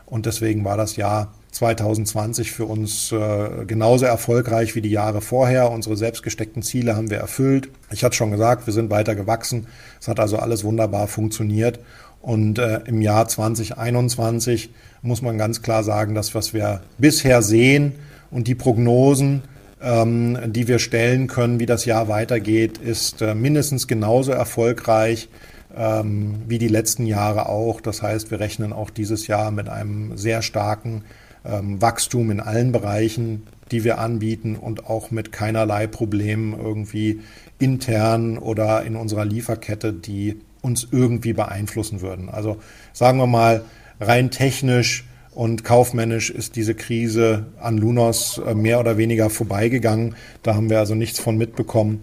[0.06, 5.70] Und deswegen war das Jahr 2020 für uns äh, genauso erfolgreich wie die Jahre vorher.
[5.70, 7.68] Unsere selbstgesteckten Ziele haben wir erfüllt.
[7.90, 9.66] Ich hatte schon gesagt, wir sind weiter gewachsen.
[10.00, 11.78] Es hat also alles wunderbar funktioniert.
[12.22, 14.70] Und äh, im Jahr 2021
[15.02, 17.92] muss man ganz klar sagen, dass was wir bisher sehen
[18.30, 19.42] und die Prognosen,
[19.82, 25.28] ähm, die wir stellen können, wie das Jahr weitergeht, ist äh, mindestens genauso erfolgreich
[25.76, 27.82] ähm, wie die letzten Jahre auch.
[27.82, 31.02] Das heißt, wir rechnen auch dieses Jahr mit einem sehr starken
[31.44, 37.20] Wachstum in allen Bereichen, die wir anbieten und auch mit keinerlei Problemen irgendwie
[37.58, 42.28] intern oder in unserer Lieferkette, die uns irgendwie beeinflussen würden.
[42.28, 42.58] Also
[42.92, 43.64] sagen wir mal,
[44.00, 50.14] rein technisch und kaufmännisch ist diese Krise an Lunos äh, mehr oder weniger vorbeigegangen.
[50.42, 52.00] Da haben wir also nichts von mitbekommen.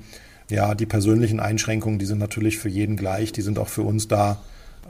[0.49, 4.07] Ja, die persönlichen Einschränkungen, die sind natürlich für jeden gleich, die sind auch für uns
[4.07, 4.41] da.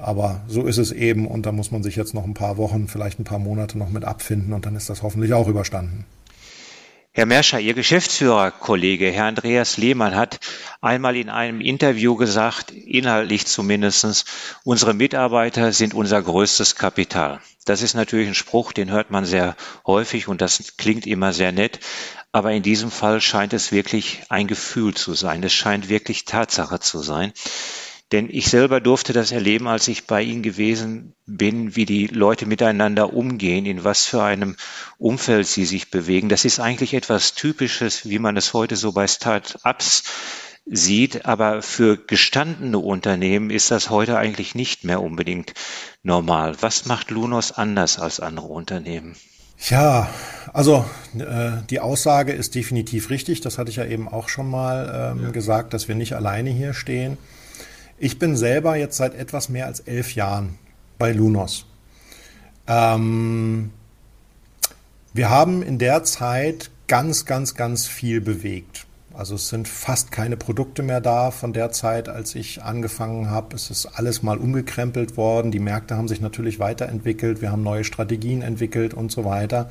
[0.02, 2.88] Aber so ist es eben und da muss man sich jetzt noch ein paar Wochen,
[2.88, 6.06] vielleicht ein paar Monate noch mit abfinden und dann ist das hoffentlich auch überstanden.
[7.12, 10.40] Herr Merscher, Ihr Geschäftsführerkollege, Herr Andreas Lehmann, hat
[10.80, 14.26] einmal in einem Interview gesagt, inhaltlich zumindestens,
[14.64, 17.42] unsere Mitarbeiter sind unser größtes Kapital.
[17.66, 21.52] Das ist natürlich ein Spruch, den hört man sehr häufig und das klingt immer sehr
[21.52, 21.80] nett.
[22.32, 25.44] Aber in diesem Fall scheint es wirklich ein Gefühl zu sein.
[25.44, 27.34] Es scheint wirklich Tatsache zu sein.
[28.12, 32.48] Denn ich selber durfte das erleben, als ich bei Ihnen gewesen bin, wie die Leute
[32.48, 34.56] miteinander umgehen, in was für einem
[34.98, 36.28] Umfeld sie sich bewegen.
[36.28, 40.04] Das ist eigentlich etwas Typisches, wie man es heute so bei Start-ups
[40.66, 41.26] sieht.
[41.26, 45.54] Aber für gestandene Unternehmen ist das heute eigentlich nicht mehr unbedingt
[46.02, 46.56] normal.
[46.62, 49.16] Was macht Lunos anders als andere Unternehmen?
[49.68, 50.10] Ja,
[50.54, 50.86] also
[51.18, 53.42] äh, die Aussage ist definitiv richtig.
[53.42, 55.32] Das hatte ich ja eben auch schon mal ähm, ja.
[55.32, 57.18] gesagt, dass wir nicht alleine hier stehen.
[58.02, 60.58] Ich bin selber jetzt seit etwas mehr als elf Jahren
[60.98, 61.66] bei Lunos.
[62.66, 63.72] Ähm,
[65.14, 68.86] wir haben in der Zeit ganz, ganz, ganz viel bewegt.
[69.14, 73.54] Also es sind fast keine Produkte mehr da von der Zeit, als ich angefangen habe.
[73.54, 75.52] Es ist alles mal umgekrempelt worden.
[75.52, 77.42] Die Märkte haben sich natürlich weiterentwickelt.
[77.42, 79.70] Wir haben neue Strategien entwickelt und so weiter.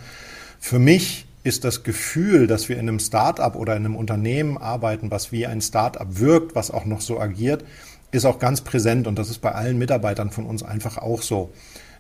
[0.60, 5.10] Für mich ist das Gefühl, dass wir in einem Startup oder in einem Unternehmen arbeiten,
[5.10, 7.64] was wie ein Startup wirkt, was auch noch so agiert,
[8.10, 11.50] ist auch ganz präsent und das ist bei allen Mitarbeitern von uns einfach auch so.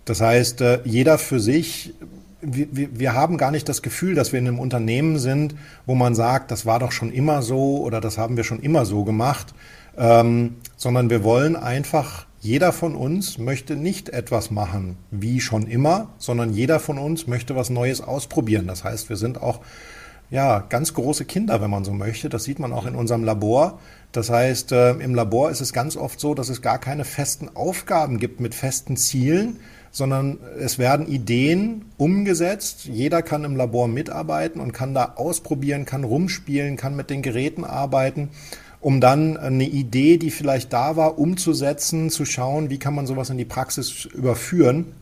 [0.04, 1.94] Das heißt, äh, jeder für sich,
[2.40, 2.68] wir,
[2.98, 5.54] wir haben gar nicht das Gefühl, dass wir in einem Unternehmen sind,
[5.86, 8.86] wo man sagt, das war doch schon immer so oder das haben wir schon immer
[8.86, 9.54] so gemacht,
[9.98, 16.10] ähm, sondern wir wollen einfach, jeder von uns möchte nicht etwas machen wie schon immer,
[16.18, 18.66] sondern jeder von uns möchte was Neues ausprobieren.
[18.66, 19.60] Das heißt, wir sind auch
[20.30, 22.28] ja, ganz große Kinder, wenn man so möchte.
[22.28, 23.80] Das sieht man auch in unserem Labor.
[24.12, 27.50] Das heißt, äh, im Labor ist es ganz oft so, dass es gar keine festen
[27.54, 32.86] Aufgaben gibt mit festen Zielen, sondern es werden Ideen umgesetzt.
[32.86, 37.64] Jeder kann im Labor mitarbeiten und kann da ausprobieren, kann rumspielen, kann mit den Geräten
[37.64, 38.30] arbeiten,
[38.80, 43.30] um dann eine Idee, die vielleicht da war, umzusetzen, zu schauen, wie kann man sowas
[43.30, 44.92] in die Praxis überführen.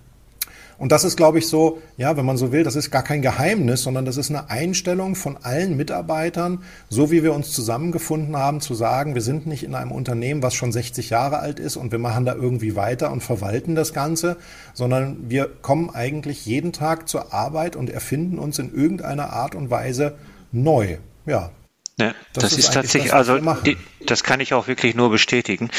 [0.78, 3.22] Und das ist, glaube ich, so, ja, wenn man so will, das ist gar kein
[3.22, 8.60] Geheimnis, sondern das ist eine Einstellung von allen Mitarbeitern, so wie wir uns zusammengefunden haben,
[8.60, 11.92] zu sagen, wir sind nicht in einem Unternehmen, was schon 60 Jahre alt ist und
[11.92, 14.36] wir machen da irgendwie weiter und verwalten das Ganze,
[14.74, 19.70] sondern wir kommen eigentlich jeden Tag zur Arbeit und erfinden uns in irgendeiner Art und
[19.70, 20.16] Weise
[20.52, 20.98] neu.
[21.24, 21.50] Ja,
[21.98, 25.10] ja, das, das, ist, ist tatsächlich, das, also die, das kann ich auch wirklich nur
[25.10, 25.70] bestätigen.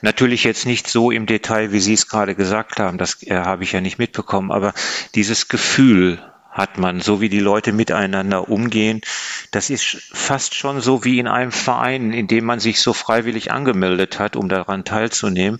[0.00, 3.64] Natürlich jetzt nicht so im Detail, wie Sie es gerade gesagt haben, das äh, habe
[3.64, 4.72] ich ja nicht mitbekommen, aber
[5.14, 6.18] dieses Gefühl
[6.56, 9.02] hat man, so wie die Leute miteinander umgehen,
[9.50, 13.52] das ist fast schon so wie in einem Verein, in dem man sich so freiwillig
[13.52, 15.58] angemeldet hat, um daran teilzunehmen.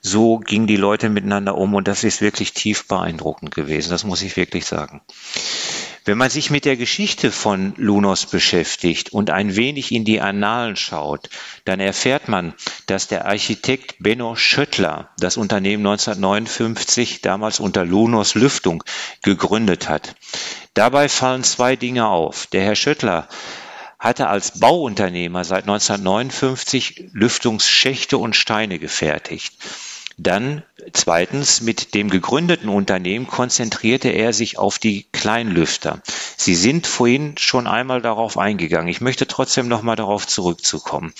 [0.00, 4.22] So gingen die Leute miteinander um und das ist wirklich tief beeindruckend gewesen, das muss
[4.22, 5.00] ich wirklich sagen.
[6.08, 10.74] Wenn man sich mit der Geschichte von Lunos beschäftigt und ein wenig in die Annalen
[10.74, 11.28] schaut,
[11.66, 12.54] dann erfährt man,
[12.86, 18.82] dass der Architekt Benno Schöttler das Unternehmen 1959 damals unter Lunos Lüftung
[19.22, 20.14] gegründet hat.
[20.72, 22.46] Dabei fallen zwei Dinge auf.
[22.46, 23.28] Der Herr Schöttler
[23.98, 29.52] hatte als Bauunternehmer seit 1959 Lüftungsschächte und Steine gefertigt.
[30.20, 36.02] Dann zweitens, mit dem gegründeten Unternehmen konzentrierte er sich auf die Kleinlüfter.
[36.36, 38.88] Sie sind vorhin schon einmal darauf eingegangen.
[38.88, 41.14] Ich möchte trotzdem noch mal darauf zurückzukommen.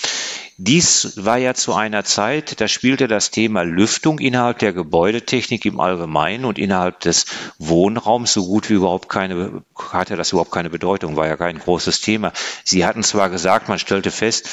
[0.57, 5.79] Dies war ja zu einer Zeit, da spielte das Thema Lüftung innerhalb der Gebäudetechnik im
[5.79, 7.25] Allgemeinen und innerhalb des
[7.57, 12.01] Wohnraums so gut wie überhaupt keine, hatte das überhaupt keine Bedeutung, war ja kein großes
[12.01, 12.33] Thema.
[12.65, 14.49] Sie hatten zwar gesagt, man stellte fest,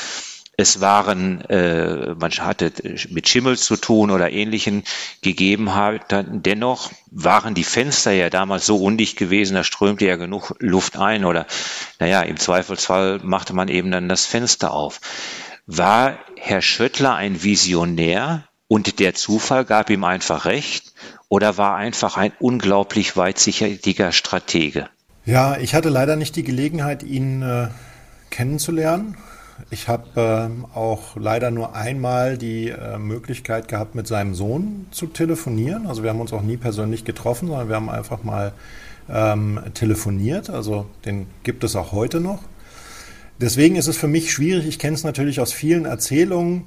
[0.56, 2.72] es waren, äh, man hatte
[3.10, 4.84] mit Schimmel zu tun oder ähnlichen
[5.20, 6.42] Gegebenheiten.
[6.42, 11.24] Dennoch waren die Fenster ja damals so undicht gewesen, da strömte ja genug Luft ein
[11.24, 11.46] oder,
[11.98, 15.00] naja, im Zweifelsfall machte man eben dann das Fenster auf.
[15.66, 20.94] War Herr Schöttler ein Visionär und der Zufall gab ihm einfach recht
[21.28, 24.88] oder war einfach ein unglaublich weitsichtiger Stratege?
[25.26, 27.68] Ja, ich hatte leider nicht die Gelegenheit, ihn äh,
[28.30, 29.16] kennenzulernen.
[29.70, 35.06] Ich habe äh, auch leider nur einmal die äh, Möglichkeit gehabt, mit seinem Sohn zu
[35.06, 35.86] telefonieren.
[35.86, 38.52] Also wir haben uns auch nie persönlich getroffen, sondern wir haben einfach mal
[39.08, 40.50] ähm, telefoniert.
[40.50, 42.42] Also den gibt es auch heute noch.
[43.40, 44.66] Deswegen ist es für mich schwierig.
[44.66, 46.64] Ich kenne es natürlich aus vielen Erzählungen.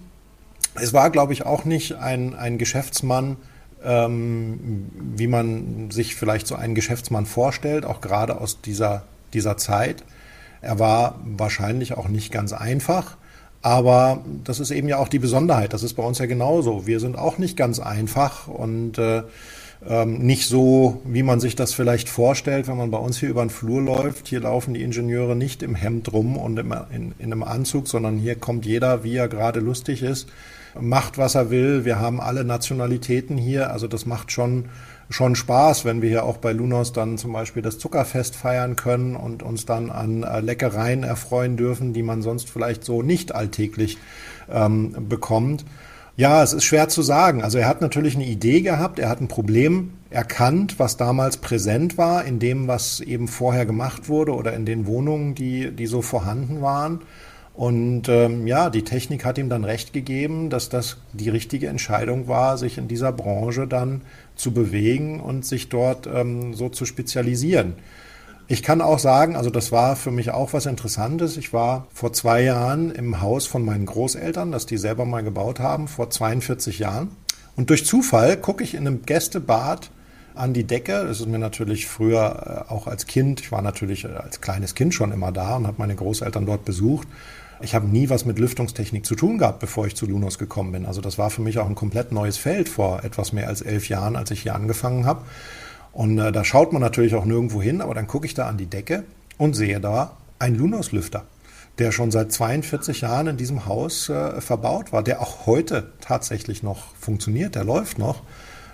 [0.76, 3.38] Es war, glaube ich, auch nicht ein, ein Geschäftsmann,
[3.84, 10.04] ähm, wie man sich vielleicht so einen Geschäftsmann vorstellt, auch gerade aus dieser, dieser Zeit.
[10.62, 13.18] Er war wahrscheinlich auch nicht ganz einfach,
[13.62, 15.74] aber das ist eben ja auch die Besonderheit.
[15.74, 16.88] Das ist bei uns ja genauso.
[16.88, 19.24] Wir sind auch nicht ganz einfach und äh,
[19.88, 23.44] ähm, nicht so, wie man sich das vielleicht vorstellt, wenn man bei uns hier über
[23.44, 24.28] den Flur läuft.
[24.28, 28.18] Hier laufen die Ingenieure nicht im Hemd rum und im, in, in einem Anzug, sondern
[28.18, 30.28] hier kommt jeder, wie er gerade lustig ist,
[30.80, 31.86] macht, was er will.
[31.86, 33.72] Wir haben alle Nationalitäten hier.
[33.72, 34.66] Also das macht schon
[35.10, 39.16] schon Spaß, wenn wir hier auch bei Lunos dann zum Beispiel das Zuckerfest feiern können
[39.16, 43.98] und uns dann an äh, Leckereien erfreuen dürfen, die man sonst vielleicht so nicht alltäglich
[44.52, 45.66] ähm, bekommt.
[46.16, 47.44] Ja, es ist schwer zu sagen.
[47.44, 51.98] Also er hat natürlich eine Idee gehabt, er hat ein Problem erkannt, was damals präsent
[51.98, 56.02] war in dem, was eben vorher gemacht wurde oder in den Wohnungen, die, die so
[56.02, 57.02] vorhanden waren.
[57.54, 62.28] Und ähm, ja, die Technik hat ihm dann recht gegeben, dass das die richtige Entscheidung
[62.28, 64.02] war, sich in dieser Branche dann
[64.40, 67.76] zu bewegen und sich dort ähm, so zu spezialisieren.
[68.48, 71.38] Ich kann auch sagen, also das war für mich auch was Interessantes.
[71.38, 75.60] Ich war vor zwei Jahren im Haus von meinen Großeltern, das die selber mal gebaut
[75.60, 77.12] haben, vor 42 Jahren.
[77.56, 79.92] Und durch Zufall gucke ich in einem Gästebad
[80.34, 81.06] an die Decke.
[81.06, 84.74] Das ist mir natürlich früher äh, auch als Kind, ich war natürlich äh, als kleines
[84.74, 87.08] Kind schon immer da und habe meine Großeltern dort besucht.
[87.62, 90.86] Ich habe nie was mit Lüftungstechnik zu tun gehabt, bevor ich zu Lunos gekommen bin.
[90.86, 93.90] Also das war für mich auch ein komplett neues Feld vor etwas mehr als elf
[93.90, 95.24] Jahren, als ich hier angefangen habe.
[95.92, 98.58] Und äh, da schaut man natürlich auch nirgendwo hin, aber dann gucke ich da an
[98.58, 99.04] die Decke
[99.38, 101.26] und sehe da einen Lunos-Lüfter,
[101.80, 106.64] der schon seit 42 Jahren in diesem Haus äh, verbaut war, der auch heute tatsächlich
[106.64, 108.22] noch funktioniert, der läuft noch.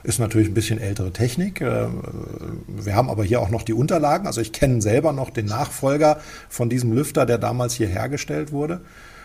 [0.06, 1.62] Ist natürlich ein bisschen ältere Technik.
[1.62, 1.88] Äh,
[2.68, 4.28] wir haben aber hier auch noch die Unterlagen.
[4.28, 8.82] Also ich kenne selber noch den Nachfolger von diesem Lüfter, der damals hier hergestellt wurde.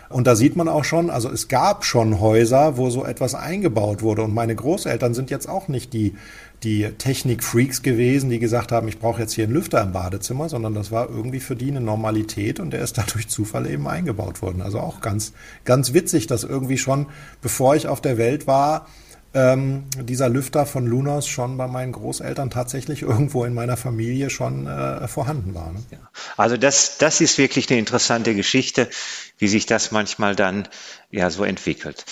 [0.09, 4.01] Und da sieht man auch schon, also es gab schon Häuser, wo so etwas eingebaut
[4.01, 4.23] wurde.
[4.23, 6.15] Und meine Großeltern sind jetzt auch nicht die
[6.63, 10.75] die Technik-Freaks gewesen, die gesagt haben, ich brauche jetzt hier einen Lüfter im Badezimmer, sondern
[10.75, 14.41] das war irgendwie für die eine Normalität und der ist da durch Zufall eben eingebaut
[14.41, 14.61] worden.
[14.61, 15.33] Also auch ganz,
[15.65, 17.07] ganz witzig, dass irgendwie schon,
[17.41, 18.87] bevor ich auf der Welt war,
[19.33, 24.67] ähm, dieser Lüfter von Lunos schon bei meinen Großeltern tatsächlich irgendwo in meiner Familie schon
[24.67, 25.71] äh, vorhanden war.
[25.71, 25.83] Ne?
[25.91, 25.97] Ja.
[26.37, 28.89] Also das, das ist wirklich eine interessante Geschichte,
[29.37, 30.67] wie sich das manchmal dann
[31.11, 32.05] ja so entwickelt.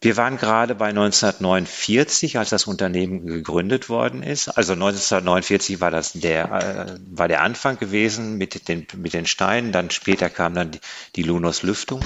[0.00, 4.48] Wir waren gerade bei 1949, als das Unternehmen gegründet worden ist.
[4.48, 9.72] Also 1949 war das der, äh, war der Anfang gewesen mit den, mit den Steinen.
[9.72, 10.78] Dann später kam dann die,
[11.16, 12.00] die Lunos Lüftung.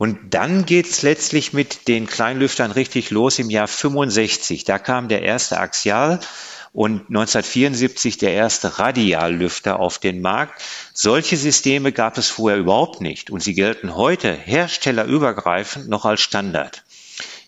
[0.00, 4.64] Und dann geht's letztlich mit den Kleinlüftern richtig los im Jahr 65.
[4.64, 6.20] Da kam der erste Axial
[6.72, 10.62] und 1974 der erste Radiallüfter auf den Markt.
[10.94, 16.82] Solche Systeme gab es vorher überhaupt nicht und sie gelten heute herstellerübergreifend noch als Standard.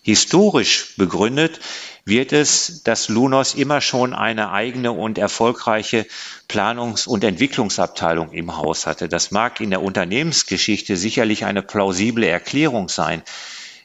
[0.03, 1.61] Historisch begründet
[2.03, 6.05] wird es, dass Lunos immer schon eine eigene und erfolgreiche
[6.49, 9.07] Planungs- und Entwicklungsabteilung im Haus hatte.
[9.07, 13.23] Das mag in der Unternehmensgeschichte sicherlich eine plausible Erklärung sein.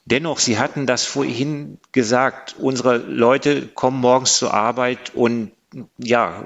[0.06, 5.52] Dennoch, Sie hatten das vorhin gesagt, unsere Leute kommen morgens zur Arbeit und
[5.98, 6.44] ja,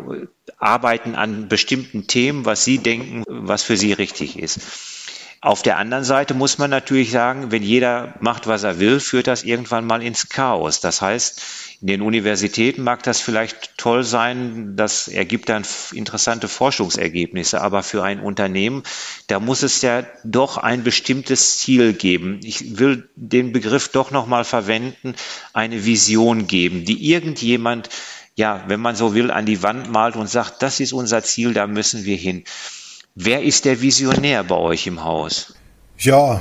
[0.59, 4.61] arbeiten an bestimmten Themen, was sie denken, was für sie richtig ist.
[5.45, 9.27] Auf der anderen Seite muss man natürlich sagen, wenn jeder macht, was er will, führt
[9.27, 10.79] das irgendwann mal ins Chaos.
[10.79, 11.43] Das heißt,
[11.81, 18.05] in den Universitäten mag das vielleicht toll sein, das ergibt dann interessante Forschungsergebnisse, aber für
[18.05, 18.85] ein Unternehmen,
[19.27, 22.39] da muss es ja doch ein bestimmtes Ziel geben.
[22.45, 25.17] Ich will den Begriff doch nochmal verwenden,
[25.53, 27.89] eine Vision geben, die irgendjemand,
[28.37, 31.53] ja, wenn man so will, an die Wand malt und sagt, das ist unser Ziel,
[31.53, 32.45] da müssen wir hin.
[33.15, 35.55] Wer ist der Visionär bei euch im Haus?
[35.99, 36.41] Ja,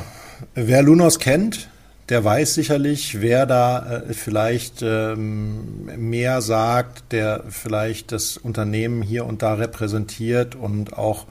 [0.55, 1.69] wer Lunos kennt,
[2.07, 9.25] der weiß sicherlich, wer da äh, vielleicht ähm, mehr sagt, der vielleicht das Unternehmen hier
[9.25, 11.25] und da repräsentiert und auch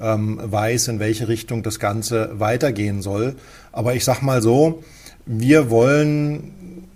[0.00, 3.36] ähm, weiß, in welche Richtung das Ganze weitergehen soll.
[3.70, 4.82] Aber ich sag mal so,
[5.24, 6.88] wir wollen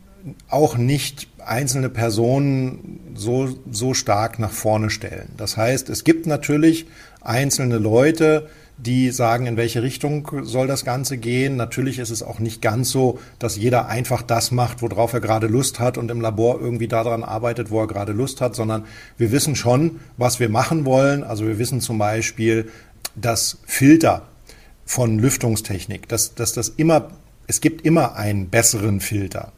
[0.48, 5.28] auch nicht einzelne Personen so, so stark nach vorne stellen.
[5.36, 6.86] Das heißt, es gibt natürlich
[7.24, 11.56] einzelne Leute, die sagen, in welche Richtung soll das Ganze gehen.
[11.56, 15.46] Natürlich ist es auch nicht ganz so, dass jeder einfach das macht, worauf er gerade
[15.46, 18.84] Lust hat und im Labor irgendwie daran arbeitet, wo er gerade Lust hat, sondern
[19.16, 21.22] wir wissen schon, was wir machen wollen.
[21.22, 22.70] Also wir wissen zum Beispiel,
[23.14, 24.22] dass Filter
[24.84, 27.10] von Lüftungstechnik, dass, dass das immer,
[27.46, 29.52] es gibt immer einen besseren Filter.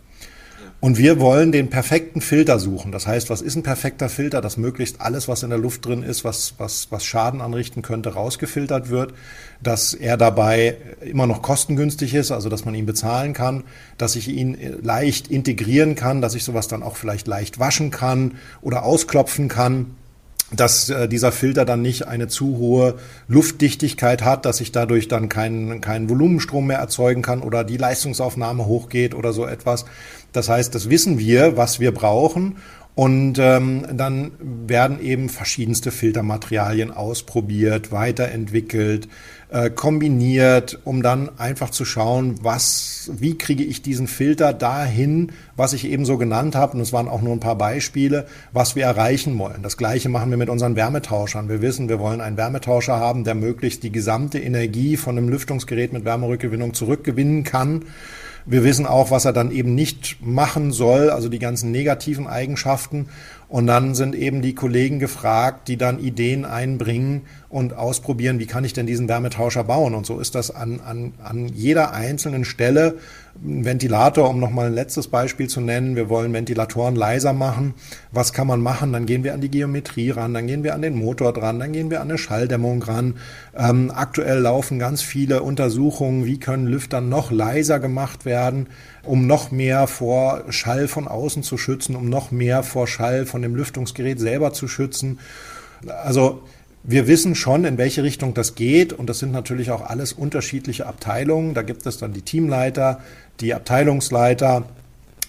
[0.86, 2.92] Und wir wollen den perfekten Filter suchen.
[2.92, 4.40] Das heißt, was ist ein perfekter Filter?
[4.40, 8.14] Dass möglichst alles, was in der Luft drin ist, was, was, was Schaden anrichten könnte,
[8.14, 9.12] rausgefiltert wird.
[9.60, 13.64] Dass er dabei immer noch kostengünstig ist, also dass man ihn bezahlen kann.
[13.98, 18.36] Dass ich ihn leicht integrieren kann, dass ich sowas dann auch vielleicht leicht waschen kann
[18.62, 19.86] oder ausklopfen kann
[20.52, 22.94] dass äh, dieser Filter dann nicht eine zu hohe
[23.26, 28.66] Luftdichtigkeit hat, dass ich dadurch dann keinen, keinen Volumenstrom mehr erzeugen kann oder die Leistungsaufnahme
[28.66, 29.86] hochgeht oder so etwas.
[30.32, 32.56] Das heißt, das wissen wir, was wir brauchen.
[32.96, 39.06] Und ähm, dann werden eben verschiedenste Filtermaterialien ausprobiert, weiterentwickelt,
[39.50, 45.74] äh, kombiniert, um dann einfach zu schauen, was, wie kriege ich diesen Filter dahin, was
[45.74, 46.72] ich eben so genannt habe.
[46.72, 49.62] Und es waren auch nur ein paar Beispiele, was wir erreichen wollen.
[49.62, 51.50] Das Gleiche machen wir mit unseren Wärmetauschern.
[51.50, 55.92] Wir wissen, wir wollen einen Wärmetauscher haben, der möglichst die gesamte Energie von einem Lüftungsgerät
[55.92, 57.82] mit Wärmerückgewinnung zurückgewinnen kann
[58.46, 63.08] wir wissen auch, was er dann eben nicht machen soll, also die ganzen negativen Eigenschaften.
[63.48, 68.64] Und dann sind eben die Kollegen gefragt, die dann Ideen einbringen und ausprobieren, wie kann
[68.64, 69.94] ich denn diesen Wärmetauscher bauen.
[69.94, 72.98] Und so ist das an, an, an jeder einzelnen Stelle
[73.44, 75.96] ein Ventilator, um nochmal ein letztes Beispiel zu nennen.
[75.96, 77.74] Wir wollen Ventilatoren leiser machen.
[78.12, 78.92] Was kann man machen?
[78.92, 81.72] Dann gehen wir an die Geometrie ran, dann gehen wir an den Motor dran, dann
[81.72, 83.14] gehen wir an eine Schalldämmung ran.
[83.56, 88.68] Ähm, aktuell laufen ganz viele Untersuchungen, wie können Lüfter noch leiser gemacht werden,
[89.02, 93.42] um noch mehr vor Schall von außen zu schützen, um noch mehr vor Schall von
[93.42, 95.18] dem Lüftungsgerät selber zu schützen.
[96.04, 96.42] Also
[96.88, 100.86] wir wissen schon, in welche Richtung das geht und das sind natürlich auch alles unterschiedliche
[100.86, 101.52] Abteilungen.
[101.52, 103.00] Da gibt es dann die Teamleiter,
[103.40, 104.64] die Abteilungsleiter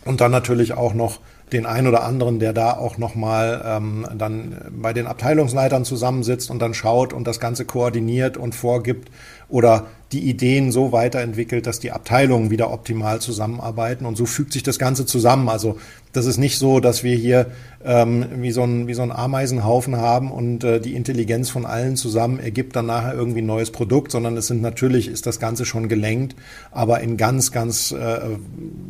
[0.06, 1.20] und dann natürlich auch noch
[1.52, 6.60] den einen oder anderen, der da auch nochmal ähm, dann bei den Abteilungsleitern zusammensitzt und
[6.60, 9.10] dann schaut und das Ganze koordiniert und vorgibt
[9.48, 14.64] oder die Ideen so weiterentwickelt, dass die Abteilungen wieder optimal zusammenarbeiten und so fügt sich
[14.64, 15.50] das Ganze zusammen.
[15.50, 15.78] Also
[16.14, 17.48] das ist nicht so, dass wir hier
[17.84, 21.96] ähm, wie, so ein, wie so ein Ameisenhaufen haben und äh, die Intelligenz von allen
[21.96, 25.66] zusammen ergibt dann nachher irgendwie ein neues Produkt, sondern es sind natürlich, ist das Ganze
[25.66, 26.36] schon gelenkt,
[26.72, 28.38] aber in ganz, ganz, äh,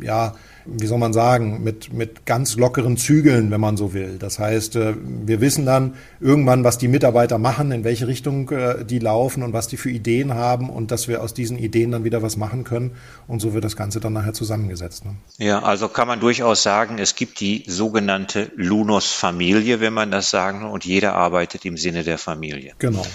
[0.02, 0.34] ja,
[0.70, 4.16] wie soll man sagen, mit, mit ganz lockeren Zügeln, wenn man so will.
[4.18, 4.94] Das heißt, äh,
[5.24, 9.52] wir wissen dann irgendwann, was die Mitarbeiter machen, in welche Richtung äh, die laufen und
[9.52, 12.64] was die für Ideen haben und dass wir aus diesen Ideen dann wieder was machen
[12.64, 12.92] können.
[13.26, 15.04] Und so wird das Ganze dann nachher zusammengesetzt.
[15.04, 15.16] Ne?
[15.38, 20.64] Ja, also kann man durchaus sagen, es gibt die sogenannte Lunos-Familie, wenn man das sagen,
[20.64, 22.74] und jeder arbeitet im Sinne der Familie.
[22.78, 23.06] Genau.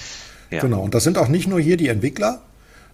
[0.50, 0.62] Ja.
[0.62, 0.82] Genau.
[0.82, 2.41] Und das sind auch nicht nur hier die Entwickler,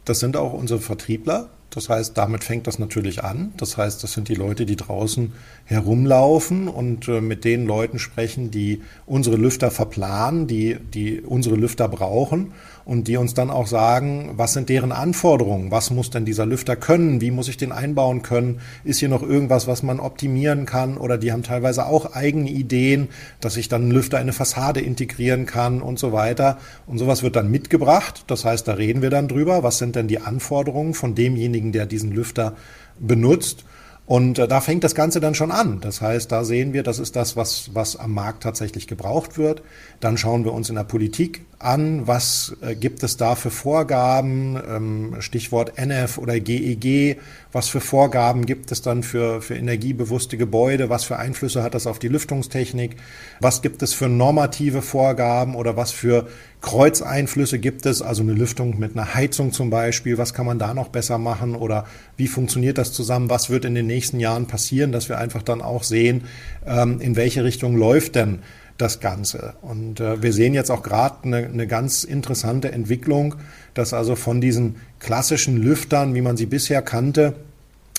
[0.05, 3.53] das sind auch unsere Vertriebler, das heißt, damit fängt das natürlich an.
[3.57, 5.33] Das heißt, das sind die Leute, die draußen
[5.65, 11.87] herumlaufen und äh, mit den Leuten sprechen, die unsere Lüfter verplanen, die, die unsere Lüfter
[11.87, 12.53] brauchen
[12.89, 15.69] und die uns dann auch sagen, was sind deren Anforderungen?
[15.69, 17.21] Was muss denn dieser Lüfter können?
[17.21, 18.61] Wie muss ich den einbauen können?
[18.83, 20.97] Ist hier noch irgendwas, was man optimieren kann?
[20.97, 23.09] Oder die haben teilweise auch eigene Ideen,
[23.41, 26.57] dass ich dann einen Lüfter in eine Fassade integrieren kann und so weiter.
[26.87, 28.23] Und sowas wird dann mitgebracht.
[28.25, 29.61] Das heißt, da reden wir dann drüber.
[29.61, 32.55] Was sind denn die Anforderungen von demjenigen, der diesen Lüfter
[32.99, 33.65] benutzt?
[34.07, 35.79] Und äh, da fängt das Ganze dann schon an.
[35.79, 39.61] Das heißt, da sehen wir, das ist das, was, was am Markt tatsächlich gebraucht wird.
[39.99, 44.57] Dann schauen wir uns in der Politik an, was äh, gibt es da für Vorgaben,
[44.65, 47.17] ähm, Stichwort NF oder GEG, e
[47.51, 51.85] was für Vorgaben gibt es dann für, für energiebewusste Gebäude, was für Einflüsse hat das
[51.85, 52.95] auf die Lüftungstechnik,
[53.41, 56.27] was gibt es für normative Vorgaben oder was für
[56.61, 60.73] Kreuzeinflüsse gibt es, also eine Lüftung mit einer Heizung zum Beispiel, was kann man da
[60.73, 61.85] noch besser machen oder
[62.15, 65.61] wie funktioniert das zusammen, was wird in den nächsten Jahren passieren, dass wir einfach dann
[65.61, 66.23] auch sehen,
[66.65, 68.39] ähm, in welche Richtung läuft denn
[68.79, 69.53] das Ganze.
[69.61, 73.35] Und äh, wir sehen jetzt auch gerade eine, eine ganz interessante Entwicklung,
[73.73, 77.35] dass also von diesen klassischen Lüftern, wie man sie bisher kannte,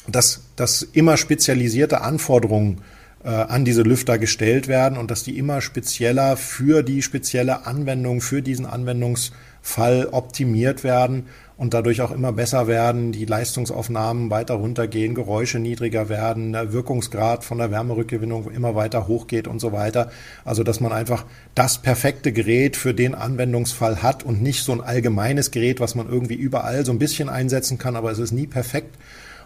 [0.08, 2.78] dass, dass immer spezialisierte Anforderungen
[3.22, 8.22] äh, an diese Lüfter gestellt werden und dass die immer spezieller für die spezielle Anwendung,
[8.22, 11.26] für diesen Anwendungsfall optimiert werden
[11.60, 17.44] und dadurch auch immer besser werden, die Leistungsaufnahmen weiter runtergehen, Geräusche niedriger werden, der Wirkungsgrad
[17.44, 20.10] von der Wärmerückgewinnung immer weiter hochgeht und so weiter.
[20.46, 24.80] Also dass man einfach das perfekte Gerät für den Anwendungsfall hat und nicht so ein
[24.80, 28.46] allgemeines Gerät, was man irgendwie überall so ein bisschen einsetzen kann, aber es ist nie
[28.46, 28.96] perfekt.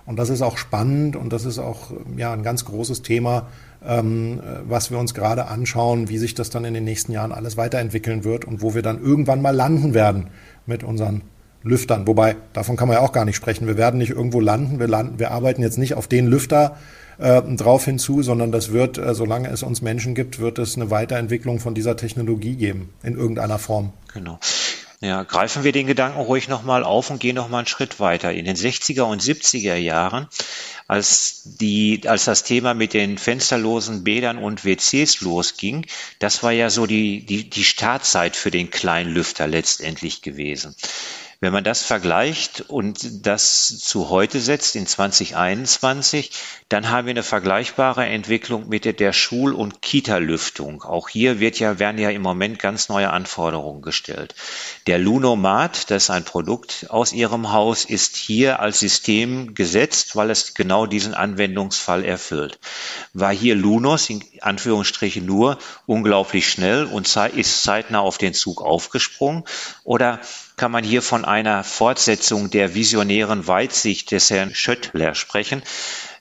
[0.07, 3.49] Und das ist auch spannend und das ist auch ja ein ganz großes Thema,
[3.85, 7.57] ähm, was wir uns gerade anschauen, wie sich das dann in den nächsten Jahren alles
[7.57, 10.29] weiterentwickeln wird und wo wir dann irgendwann mal landen werden
[10.65, 11.23] mit unseren
[11.65, 12.07] Lüftern.
[12.07, 13.67] Wobei, davon kann man ja auch gar nicht sprechen.
[13.67, 14.79] Wir werden nicht irgendwo landen.
[14.79, 16.77] Wir, landen, wir arbeiten jetzt nicht auf den Lüfter
[17.19, 20.91] äh, drauf hinzu, sondern das wird, äh, solange es uns Menschen gibt, wird es eine
[20.91, 23.93] Weiterentwicklung von dieser Technologie geben, in irgendeiner Form.
[24.13, 24.39] Genau.
[25.01, 28.33] Ja, greifen wir den Gedanken ruhig nochmal auf und gehen nochmal einen Schritt weiter.
[28.33, 30.29] In den 60er und 70er Jahren,
[30.87, 35.87] als, die, als das Thema mit den fensterlosen Bädern und WCs losging,
[36.21, 40.75] das war ja so die, die, die Startzeit für den kleinen Lüfter letztendlich gewesen.
[41.41, 46.31] Wenn man das vergleicht und das zu heute setzt in 2021,
[46.69, 50.83] dann haben wir eine vergleichbare Entwicklung mit der Schul- und Kita-Lüftung.
[50.83, 54.35] Auch hier wird ja, werden ja im Moment ganz neue Anforderungen gestellt.
[54.87, 60.31] Der Lunomat, das ist ein Produkt aus Ihrem Haus, ist hier als System gesetzt, weil
[60.31, 62.59] es genau diesen Anwendungsfall erfüllt.
[63.13, 69.45] War hier Lunos in Anführungsstrichen nur unglaublich schnell und ist zeitnah auf den Zug aufgesprungen
[69.85, 70.21] oder
[70.57, 75.63] kann man hier von einer Fortsetzung der visionären Weitsicht des Herrn Schöttler sprechen,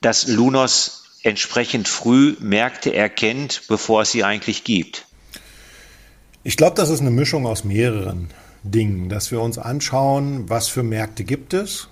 [0.00, 5.06] dass Lunos entsprechend früh Märkte erkennt, bevor es sie eigentlich gibt?
[6.42, 8.28] Ich glaube, das ist eine Mischung aus mehreren
[8.62, 11.88] Dingen, dass wir uns anschauen, was für Märkte gibt es,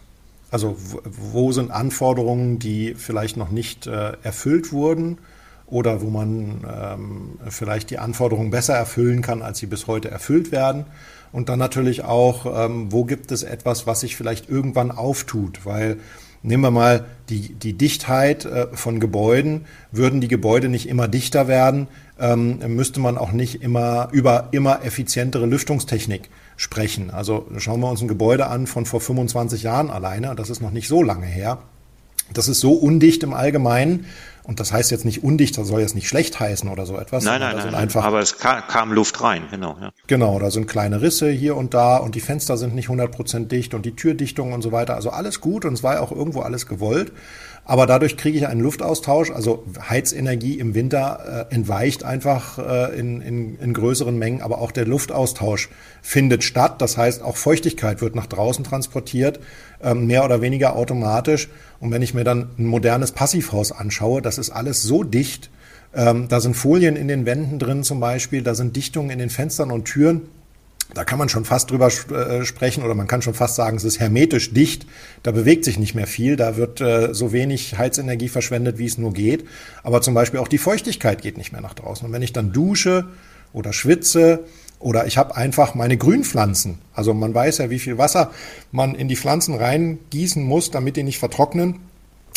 [0.51, 5.19] also wo sind Anforderungen, die vielleicht noch nicht äh, erfüllt wurden
[5.67, 10.53] oder wo man ähm, vielleicht die Anforderungen besser erfüllen kann, als sie bis heute erfüllt
[10.53, 10.85] werden.
[11.33, 15.99] Und dann natürlich auch, ähm, wo gibt es etwas, was sich vielleicht irgendwann auftut, weil
[16.45, 19.67] Nehmen wir mal die, die Dichtheit äh, von Gebäuden.
[19.93, 21.87] Würden die Gebäude nicht immer dichter werden,
[22.19, 27.11] ähm, müsste man auch nicht immer über immer effizientere Lüftungstechnik sprechen.
[27.11, 30.73] Also schauen wir uns ein Gebäude an von vor 25 Jahren alleine, das ist noch
[30.73, 31.59] nicht so lange her.
[32.33, 34.07] Das ist so undicht im Allgemeinen,
[34.45, 37.25] und das heißt jetzt nicht undicht, das soll jetzt nicht schlecht heißen oder so etwas.
[37.25, 39.77] Nein, nein, nein, einfach, aber es kam, kam, Luft rein, genau.
[39.81, 39.93] Ja.
[40.09, 43.75] Genau, da sind kleine Risse hier und da und die Fenster sind nicht 100% dicht
[43.75, 44.95] und die Türdichtung und so weiter.
[44.95, 47.13] Also alles gut und es war ja auch irgendwo alles gewollt.
[47.65, 53.21] Aber dadurch kriege ich einen Luftaustausch, also Heizenergie im Winter äh, entweicht einfach äh, in,
[53.21, 55.69] in, in größeren Mengen, aber auch der Luftaustausch
[56.03, 56.83] findet statt.
[56.83, 59.39] Das heißt, auch Feuchtigkeit wird nach draußen transportiert,
[59.81, 61.51] ähm, mehr oder weniger automatisch.
[61.79, 65.49] Und wenn ich mir dann ein modernes Passivhaus anschaue, das ist alles so dicht.
[65.95, 69.31] Ähm, da sind Folien in den Wänden drin zum Beispiel, da sind Dichtungen in den
[69.31, 70.23] Fenstern und Türen
[70.95, 73.85] da kann man schon fast drüber äh, sprechen oder man kann schon fast sagen, es
[73.85, 74.87] ist hermetisch dicht.
[75.23, 76.37] Da bewegt sich nicht mehr viel.
[76.37, 79.45] Da wird äh, so wenig Heizenergie verschwendet, wie es nur geht.
[79.83, 82.07] Aber zum Beispiel auch die Feuchtigkeit geht nicht mehr nach draußen.
[82.07, 83.07] Und wenn ich dann dusche
[83.53, 84.45] oder schwitze
[84.79, 86.79] oder ich habe einfach meine Grünpflanzen.
[86.93, 88.31] Also man weiß ja, wie viel Wasser
[88.73, 91.77] man in die Pflanzen reingießen muss, damit die nicht vertrocknen.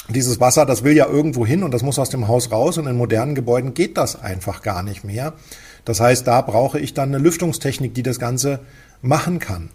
[0.09, 2.85] Dieses Wasser, das will ja irgendwo hin und das muss aus dem Haus raus und
[2.85, 5.33] in modernen Gebäuden geht das einfach gar nicht mehr.
[5.85, 8.59] Das heißt, da brauche ich dann eine Lüftungstechnik, die das Ganze
[9.01, 9.69] machen kann.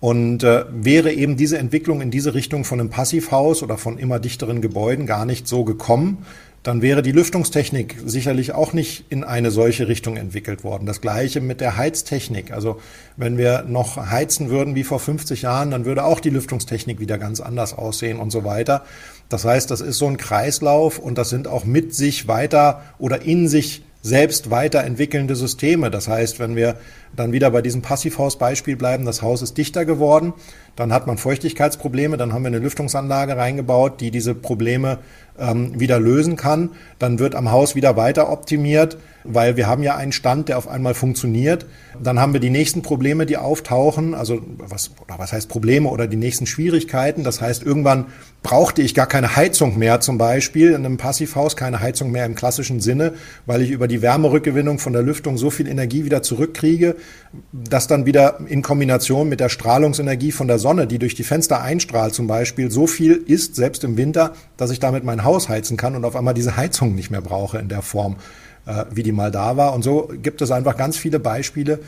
[0.00, 4.18] Und äh, wäre eben diese Entwicklung in diese Richtung von einem Passivhaus oder von immer
[4.18, 6.26] dichteren Gebäuden gar nicht so gekommen,
[6.62, 10.86] dann wäre die Lüftungstechnik sicherlich auch nicht in eine solche Richtung entwickelt worden.
[10.86, 12.52] Das gleiche mit der Heiztechnik.
[12.52, 12.80] Also
[13.16, 17.18] wenn wir noch heizen würden wie vor 50 Jahren, dann würde auch die Lüftungstechnik wieder
[17.18, 18.84] ganz anders aussehen und so weiter.
[19.28, 23.22] Das heißt, das ist so ein Kreislauf und das sind auch mit sich weiter oder
[23.22, 25.90] in sich selbst weiterentwickelnde Systeme.
[25.90, 26.76] Das heißt, wenn wir
[27.16, 30.32] dann wieder bei diesem Passivhausbeispiel bleiben, das Haus ist dichter geworden,
[30.76, 34.98] dann hat man Feuchtigkeitsprobleme, dann haben wir eine Lüftungsanlage reingebaut, die diese Probleme
[35.38, 36.70] ähm, wieder lösen kann.
[36.98, 40.68] Dann wird am Haus wieder weiter optimiert, weil wir haben ja einen Stand, der auf
[40.68, 41.66] einmal funktioniert.
[42.02, 46.06] Dann haben wir die nächsten Probleme, die auftauchen, also was, oder was heißt Probleme oder
[46.06, 47.22] die nächsten Schwierigkeiten.
[47.22, 48.06] Das heißt, irgendwann
[48.42, 52.34] brauchte ich gar keine Heizung mehr, zum Beispiel in einem Passivhaus keine Heizung mehr im
[52.34, 53.12] klassischen Sinne,
[53.46, 56.96] weil ich über die Wärmerückgewinnung von der Lüftung so viel Energie wieder zurückkriege,
[57.52, 61.62] dass dann wieder in Kombination mit der Strahlungsenergie von der Sonne, die durch die Fenster
[61.62, 65.76] einstrahlt zum Beispiel, so viel ist, selbst im Winter, dass ich damit mein Haus heizen
[65.76, 68.16] kann und auf einmal diese Heizung nicht mehr brauche in der Form,
[68.66, 69.74] äh, wie die mal da war.
[69.74, 71.80] Und so gibt es einfach ganz viele Beispiele,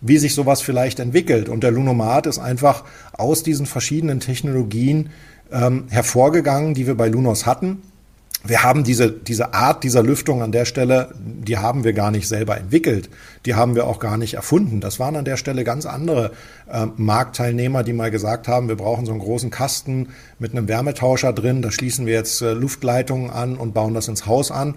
[0.00, 1.48] wie sich sowas vielleicht entwickelt.
[1.48, 5.10] Und der Lunomat ist einfach aus diesen verschiedenen Technologien
[5.52, 7.82] ähm, hervorgegangen, die wir bei Lunos hatten.
[8.48, 12.26] Wir haben diese, diese Art dieser Lüftung an der Stelle, die haben wir gar nicht
[12.26, 13.10] selber entwickelt.
[13.44, 14.80] Die haben wir auch gar nicht erfunden.
[14.80, 16.32] Das waren an der Stelle ganz andere
[16.66, 21.34] äh, Marktteilnehmer, die mal gesagt haben, wir brauchen so einen großen Kasten mit einem Wärmetauscher
[21.34, 21.60] drin.
[21.60, 24.76] Da schließen wir jetzt äh, Luftleitungen an und bauen das ins Haus an.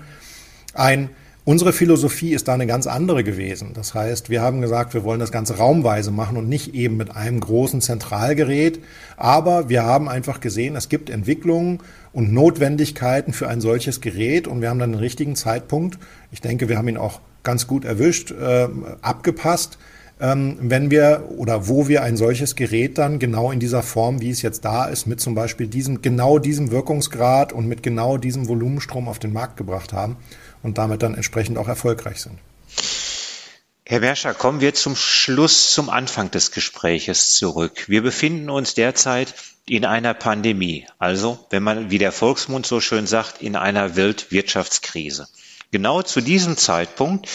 [0.73, 1.09] Ein
[1.43, 3.71] Unsere Philosophie ist da eine ganz andere gewesen.
[3.73, 7.15] Das heißt, wir haben gesagt, wir wollen das Ganze raumweise machen und nicht eben mit
[7.15, 8.79] einem großen Zentralgerät.
[9.17, 11.79] Aber wir haben einfach gesehen, es gibt Entwicklungen
[12.13, 15.97] und Notwendigkeiten für ein solches Gerät und wir haben dann den richtigen Zeitpunkt,
[16.31, 18.67] ich denke, wir haben ihn auch ganz gut erwischt, äh,
[19.01, 19.79] abgepasst,
[20.19, 24.29] ähm, wenn wir oder wo wir ein solches Gerät dann genau in dieser Form, wie
[24.29, 28.47] es jetzt da ist, mit zum Beispiel diesem, genau diesem Wirkungsgrad und mit genau diesem
[28.47, 30.17] Volumenstrom auf den Markt gebracht haben
[30.63, 32.39] und damit dann entsprechend auch erfolgreich sind.
[33.85, 37.89] Herr Berscher, kommen wir zum Schluss, zum Anfang des Gespräches zurück.
[37.89, 39.33] Wir befinden uns derzeit
[39.67, 45.27] in einer Pandemie, also, wenn man, wie der Volksmund so schön sagt, in einer Weltwirtschaftskrise.
[45.71, 47.27] Genau zu diesem Zeitpunkt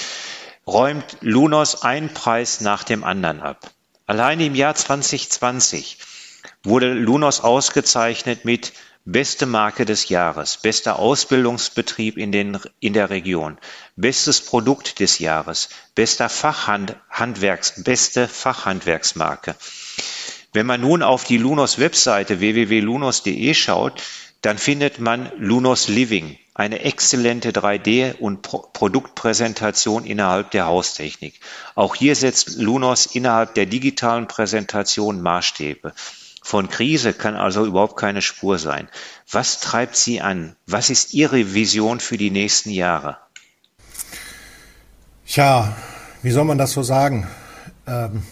[0.66, 3.70] räumt Lunos einen Preis nach dem anderen ab.
[4.06, 5.98] Allein im Jahr 2020
[6.62, 8.72] wurde Lunos ausgezeichnet mit
[9.08, 13.56] Beste Marke des Jahres, bester Ausbildungsbetrieb in, den, in der Region,
[13.94, 19.54] bestes Produkt des Jahres, bester Fachhandwerks, beste Fachhandwerksmarke.
[20.52, 24.02] Wenn man nun auf die Lunos Webseite www.lunos.de schaut,
[24.42, 31.38] dann findet man Lunos Living, eine exzellente 3D- und Pro Produktpräsentation innerhalb der Haustechnik.
[31.76, 35.94] Auch hier setzt Lunos innerhalb der digitalen Präsentation Maßstäbe.
[36.48, 38.86] Von Krise kann also überhaupt keine Spur sein.
[39.28, 40.54] Was treibt Sie an?
[40.64, 43.16] Was ist Ihre Vision für die nächsten Jahre?
[45.26, 45.74] Tja,
[46.22, 47.26] wie soll man das so sagen?
[47.88, 48.22] Ähm,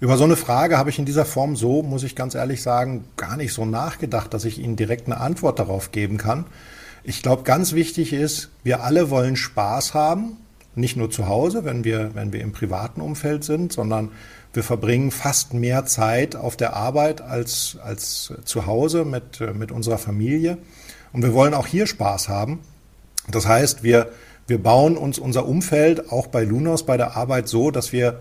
[0.00, 3.04] über so eine Frage habe ich in dieser Form so, muss ich ganz ehrlich sagen,
[3.16, 6.46] gar nicht so nachgedacht, dass ich Ihnen direkt eine Antwort darauf geben kann.
[7.04, 10.36] Ich glaube, ganz wichtig ist, wir alle wollen Spaß haben,
[10.74, 14.10] nicht nur zu Hause, wenn wir, wenn wir im privaten Umfeld sind, sondern
[14.52, 19.98] wir verbringen fast mehr Zeit auf der Arbeit als, als zu Hause mit, mit unserer
[19.98, 20.58] Familie.
[21.12, 22.60] Und wir wollen auch hier Spaß haben.
[23.30, 24.10] Das heißt, wir,
[24.46, 28.20] wir bauen uns unser Umfeld auch bei Lunos bei der Arbeit so, dass wir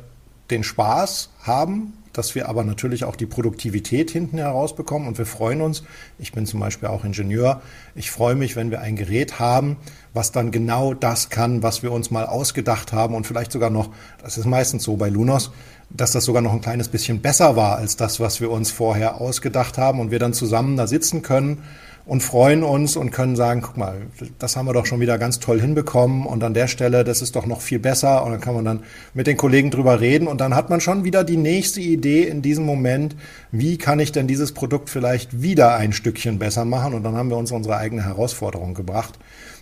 [0.49, 5.61] den Spaß haben, dass wir aber natürlich auch die Produktivität hinten herausbekommen und wir freuen
[5.61, 5.83] uns.
[6.17, 7.61] Ich bin zum Beispiel auch Ingenieur.
[7.95, 9.77] Ich freue mich, wenn wir ein Gerät haben,
[10.13, 13.91] was dann genau das kann, was wir uns mal ausgedacht haben und vielleicht sogar noch,
[14.21, 15.51] das ist meistens so bei Lunos,
[15.89, 19.21] dass das sogar noch ein kleines bisschen besser war als das, was wir uns vorher
[19.21, 21.63] ausgedacht haben und wir dann zusammen da sitzen können
[22.07, 24.07] und freuen uns und können sagen, guck mal,
[24.39, 27.35] das haben wir doch schon wieder ganz toll hinbekommen und an der Stelle, das ist
[27.35, 28.83] doch noch viel besser und dann kann man dann
[29.13, 32.41] mit den Kollegen drüber reden und dann hat man schon wieder die nächste Idee in
[32.41, 33.15] diesem Moment,
[33.51, 37.29] wie kann ich denn dieses Produkt vielleicht wieder ein Stückchen besser machen und dann haben
[37.29, 39.19] wir uns unsere eigene Herausforderung gebracht.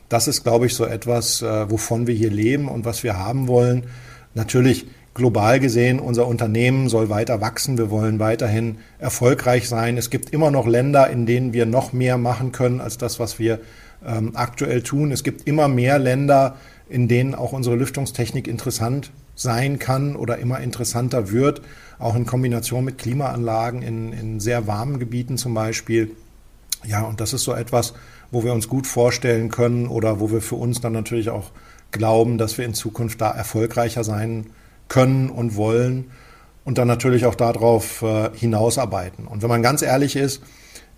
[0.08, 3.48] Das ist, glaube ich, so etwas, äh, wovon wir hier leben und was wir haben
[3.48, 3.88] wollen.
[4.36, 4.86] Natürlich
[5.16, 7.78] global gesehen, unser Unternehmen soll weiter wachsen.
[7.78, 9.98] Wir wollen weiterhin erfolgreich sein.
[9.98, 13.40] Es gibt immer noch Länder, in denen wir noch mehr machen können als das, was
[13.40, 13.60] wir
[14.06, 15.12] ähm, aktuell tun.
[15.12, 16.58] Es gibt immer mehr Länder,
[16.90, 21.62] in denen auch unsere Lüftungstechnik interessant sein kann oder immer interessanter wird,
[21.98, 26.12] auch in Kombination mit Klimaanlagen in, in sehr warmen Gebieten zum Beispiel.
[26.86, 27.94] Ja, und das ist so etwas,
[28.32, 31.52] wo wir uns gut vorstellen können oder wo wir für uns dann natürlich auch
[31.92, 34.48] glauben, dass wir in Zukunft da erfolgreicher sein
[34.88, 36.12] können und wollen
[36.64, 39.28] und dann natürlich auch darauf äh, hinausarbeiten.
[39.28, 40.42] Und wenn man ganz ehrlich ist,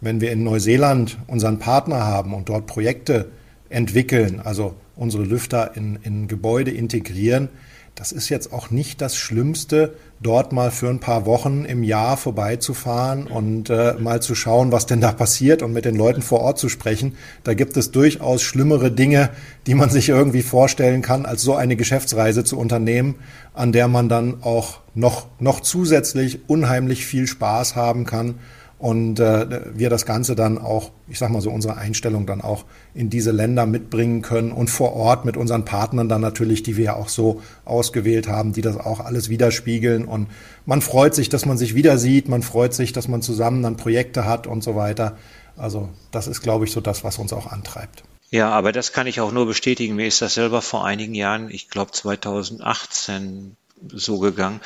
[0.02, 3.30] wenn wir in Neuseeland unseren Partner haben und dort Projekte
[3.70, 7.50] entwickeln, also unsere Lüfter in, in Gebäude integrieren,
[7.98, 12.16] das ist jetzt auch nicht das Schlimmste, dort mal für ein paar Wochen im Jahr
[12.16, 16.42] vorbeizufahren und äh, mal zu schauen, was denn da passiert und mit den Leuten vor
[16.42, 17.16] Ort zu sprechen.
[17.44, 19.32] Da gibt es durchaus schlimmere Dinge,
[19.66, 23.16] die man sich irgendwie vorstellen kann, als so eine Geschäftsreise zu unternehmen,
[23.56, 28.36] an der man dann auch noch, noch zusätzlich unheimlich viel Spaß haben kann
[28.80, 32.66] und äh, wir das Ganze dann auch, ich sag mal so, unsere Einstellung dann auch
[32.94, 36.86] in diese Länder mitbringen können und vor Ort mit unseren Partnern dann natürlich, die wir
[36.86, 40.06] ja auch so ausgewählt haben, die das auch alles widerspiegeln.
[40.06, 40.28] Und
[40.66, 43.78] man freut sich, dass man sich wieder sieht, man freut sich, dass man zusammen dann
[43.78, 45.18] Projekte hat und so weiter.
[45.56, 48.04] Also das ist, glaube ich, so das, was uns auch antreibt.
[48.30, 49.96] Ja, aber das kann ich auch nur bestätigen.
[49.96, 53.56] Mir ist das selber vor einigen Jahren, ich glaube 2018
[53.92, 54.60] so gegangen.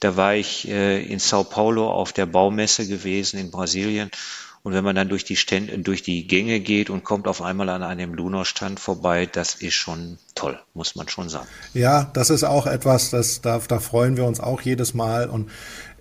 [0.00, 4.10] Da war ich äh, in Sao Paulo auf der Baumesse gewesen in Brasilien.
[4.62, 7.70] Und wenn man dann durch die, Stände, durch die Gänge geht und kommt auf einmal
[7.70, 11.46] an einem Lunar-Stand vorbei, das ist schon toll, muss man schon sagen.
[11.72, 15.30] Ja, das ist auch etwas, das, da, da freuen wir uns auch jedes Mal.
[15.30, 15.50] Und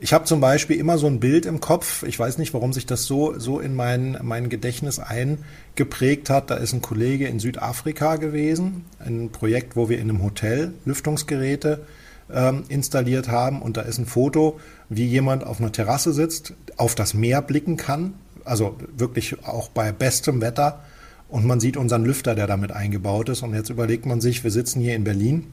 [0.02, 2.04] ich habe zum Beispiel immer so ein Bild im Kopf.
[2.04, 6.50] Ich weiß nicht, warum sich das so, so in mein, mein Gedächtnis eingeprägt hat.
[6.50, 11.86] Da ist ein Kollege in Südafrika gewesen, ein Projekt, wo wir in einem Hotel Lüftungsgeräte
[12.34, 13.62] ähm, installiert haben.
[13.62, 14.60] Und da ist ein Foto,
[14.90, 18.14] wie jemand auf einer Terrasse sitzt, auf das Meer blicken kann.
[18.46, 20.82] Also wirklich auch bei bestem Wetter.
[21.28, 23.44] Und man sieht unseren Lüfter, der damit eingebaut ist.
[23.44, 25.48] Und jetzt überlegt man sich, wir sitzen hier in Berlin,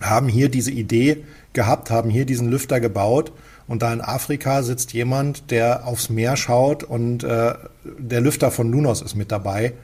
[0.00, 3.32] haben hier diese Idee gehabt, haben hier diesen Lüfter gebaut.
[3.68, 7.54] Und da in Afrika sitzt jemand, der aufs Meer schaut und äh,
[7.84, 9.74] der Lüfter von Lunos ist mit dabei.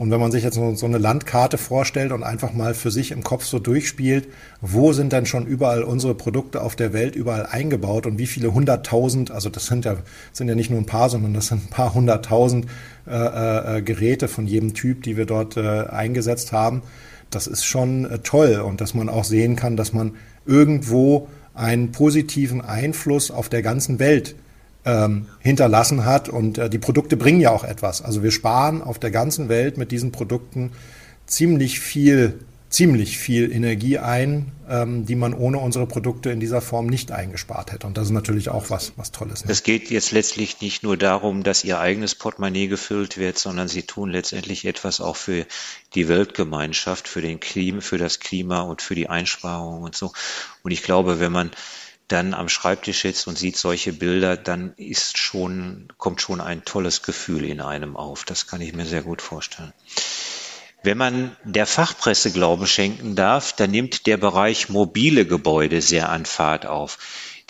[0.00, 3.22] Und wenn man sich jetzt so eine Landkarte vorstellt und einfach mal für sich im
[3.22, 4.28] Kopf so durchspielt,
[4.62, 8.54] wo sind denn schon überall unsere Produkte auf der Welt überall eingebaut und wie viele
[8.54, 9.98] hunderttausend, also das sind ja,
[10.32, 12.64] sind ja nicht nur ein paar, sondern das sind ein paar hunderttausend
[13.06, 16.80] äh, äh, äh Geräte von jedem Typ, die wir dort äh, eingesetzt haben.
[17.28, 20.12] Das ist schon äh, toll und dass man auch sehen kann, dass man
[20.46, 24.34] irgendwo einen positiven Einfluss auf der ganzen Welt
[24.84, 26.28] ähm, hinterlassen hat.
[26.28, 28.02] Und äh, die Produkte bringen ja auch etwas.
[28.02, 30.72] Also wir sparen auf der ganzen Welt mit diesen Produkten
[31.26, 36.86] ziemlich viel, ziemlich viel Energie ein, ähm, die man ohne unsere Produkte in dieser Form
[36.86, 37.86] nicht eingespart hätte.
[37.86, 39.44] Und das ist natürlich auch was, was Tolles.
[39.44, 39.50] Ne?
[39.50, 43.82] Es geht jetzt letztlich nicht nur darum, dass Ihr eigenes Portemonnaie gefüllt wird, sondern Sie
[43.82, 45.46] tun letztendlich etwas auch für
[45.94, 50.12] die Weltgemeinschaft, für den Klima, für das Klima und für die Einsparungen und so.
[50.62, 51.50] Und ich glaube, wenn man
[52.12, 57.02] dann am Schreibtisch sitzt und sieht solche Bilder, dann ist schon, kommt schon ein tolles
[57.02, 58.24] Gefühl in einem auf.
[58.24, 59.72] Das kann ich mir sehr gut vorstellen.
[60.82, 66.24] Wenn man der Fachpresse Glauben schenken darf, dann nimmt der Bereich mobile Gebäude sehr an
[66.24, 66.98] Fahrt auf.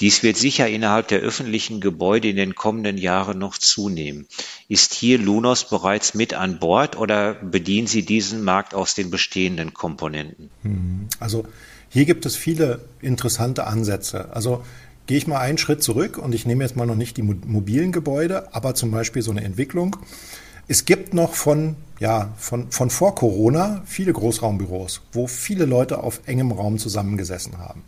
[0.01, 4.27] Dies wird sicher innerhalb der öffentlichen Gebäude in den kommenden Jahren noch zunehmen.
[4.67, 9.75] Ist hier Lunos bereits mit an Bord oder bedienen Sie diesen Markt aus den bestehenden
[9.75, 10.51] Komponenten?
[10.63, 11.47] Hm, also
[11.91, 14.33] hier gibt es viele interessante Ansätze.
[14.33, 14.63] Also
[15.07, 17.91] gehe ich mal einen Schritt zurück und ich nehme jetzt mal noch nicht die mobilen
[17.91, 19.97] Gebäude, aber zum Beispiel so eine Entwicklung.
[20.69, 26.21] Es gibt noch von, ja, von, von vor Corona viele Großraumbüros, wo viele Leute auf
[26.27, 27.83] engem Raum zusammengesessen haben.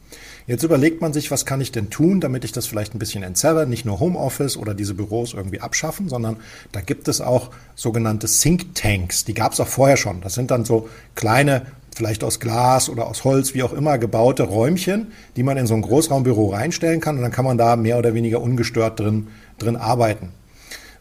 [0.48, 3.22] Jetzt überlegt man sich, was kann ich denn tun, damit ich das vielleicht ein bisschen
[3.22, 6.38] entzerre, nicht nur Homeoffice oder diese Büros irgendwie abschaffen, sondern
[6.72, 9.24] da gibt es auch sogenannte Think Tanks.
[9.24, 10.20] Die gab es auch vorher schon.
[10.20, 14.44] Das sind dann so kleine vielleicht aus Glas oder aus Holz, wie auch immer, gebaute
[14.44, 17.98] Räumchen, die man in so ein Großraumbüro reinstellen kann und dann kann man da mehr
[17.98, 19.28] oder weniger ungestört drin,
[19.58, 20.30] drin arbeiten.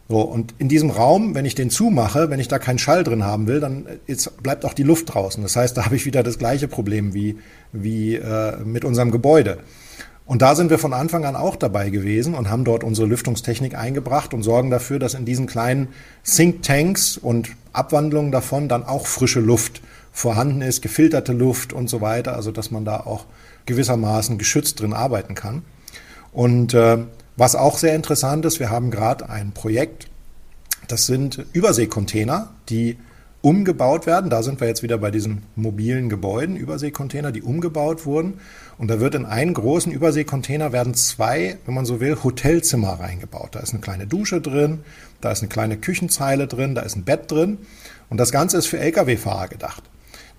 [0.08, 3.24] So, und in diesem Raum, wenn ich den zumache, wenn ich da keinen Schall drin
[3.24, 5.42] haben will, dann ist, bleibt auch die Luft draußen.
[5.42, 7.38] Das heißt, da habe ich wieder das gleiche Problem wie,
[7.72, 9.58] wie äh, mit unserem Gebäude.
[10.24, 13.74] Und da sind wir von Anfang an auch dabei gewesen und haben dort unsere Lüftungstechnik
[13.74, 15.88] eingebracht und sorgen dafür, dass in diesen kleinen
[16.24, 19.80] Think-Tanks und Abwandlungen davon dann auch frische Luft
[20.12, 23.24] vorhanden ist, gefilterte Luft und so weiter, also dass man da auch
[23.66, 25.62] gewissermaßen geschützt drin arbeiten kann.
[26.32, 26.98] Und äh,
[27.36, 30.08] was auch sehr interessant ist, wir haben gerade ein Projekt,
[30.88, 32.98] das sind Überseekontainer, die
[33.42, 34.30] umgebaut werden.
[34.30, 38.40] Da sind wir jetzt wieder bei diesen mobilen Gebäuden, Überseekontainer, die umgebaut wurden.
[38.78, 43.54] Und da wird in einen großen Überseekontainer werden zwei, wenn man so will, Hotelzimmer reingebaut.
[43.54, 44.80] Da ist eine kleine Dusche drin,
[45.20, 47.58] da ist eine kleine Küchenzeile drin, da ist ein Bett drin.
[48.08, 49.82] Und das Ganze ist für Lkw-Fahrer gedacht.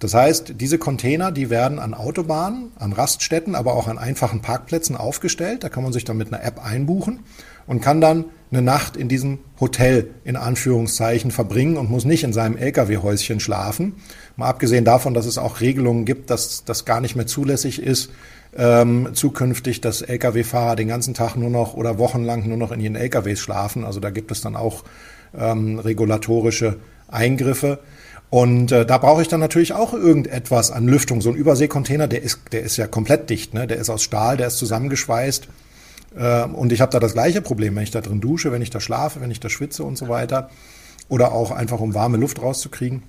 [0.03, 4.97] Das heißt, diese Container, die werden an Autobahnen, an Raststätten, aber auch an einfachen Parkplätzen
[4.97, 5.63] aufgestellt.
[5.63, 7.21] Da kann man sich dann mit einer App einbuchen
[7.67, 12.33] und kann dann eine Nacht in diesem Hotel in Anführungszeichen verbringen und muss nicht in
[12.33, 13.95] seinem Lkw-Häuschen schlafen.
[14.35, 18.11] Mal abgesehen davon, dass es auch Regelungen gibt, dass das gar nicht mehr zulässig ist,
[18.55, 22.95] ähm, zukünftig, dass Lkw-Fahrer den ganzen Tag nur noch oder wochenlang nur noch in ihren
[22.95, 23.85] Lkws schlafen.
[23.85, 24.83] Also da gibt es dann auch
[25.33, 26.77] ähm, regulatorische
[27.07, 27.79] Eingriffe.
[28.33, 31.21] Und äh, da brauche ich dann natürlich auch irgendetwas an Lüftung.
[31.21, 33.67] So ein Überseekontainer, der ist, der ist ja komplett dicht, ne?
[33.67, 35.47] Der ist aus Stahl, der ist zusammengeschweißt.
[36.17, 38.71] Äh, und ich habe da das gleiche Problem, wenn ich da drin dusche, wenn ich
[38.71, 40.49] da schlafe, wenn ich da schwitze und so weiter.
[41.09, 43.03] Oder auch einfach, um warme Luft rauszukriegen,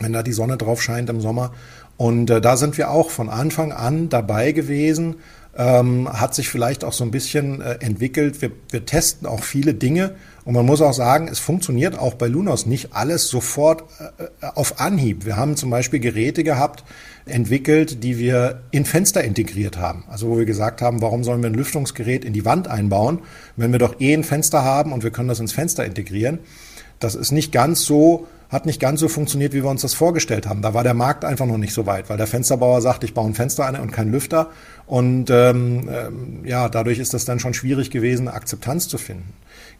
[0.00, 1.52] wenn da die Sonne drauf scheint im Sommer.
[1.98, 5.16] Und äh, da sind wir auch von Anfang an dabei gewesen,
[5.58, 8.40] ähm, hat sich vielleicht auch so ein bisschen äh, entwickelt.
[8.40, 10.14] Wir, wir testen auch viele Dinge
[10.44, 13.84] und man muss auch sagen, es funktioniert auch bei Lunos nicht alles sofort
[14.18, 15.24] äh, auf Anhieb.
[15.24, 16.84] Wir haben zum Beispiel Geräte gehabt,
[17.24, 20.04] entwickelt, die wir in Fenster integriert haben.
[20.08, 23.20] Also wo wir gesagt haben, warum sollen wir ein Lüftungsgerät in die Wand einbauen,
[23.56, 26.40] wenn wir doch eh ein Fenster haben und wir können das ins Fenster integrieren.
[27.00, 30.46] Das ist nicht ganz so hat nicht ganz so funktioniert, wie wir uns das vorgestellt
[30.46, 30.62] haben.
[30.62, 33.26] Da war der Markt einfach noch nicht so weit, weil der Fensterbauer sagt, ich baue
[33.26, 34.50] ein Fenster ein und keinen Lüfter.
[34.86, 39.32] Und ähm, ähm, ja, dadurch ist das dann schon schwierig gewesen, Akzeptanz zu finden.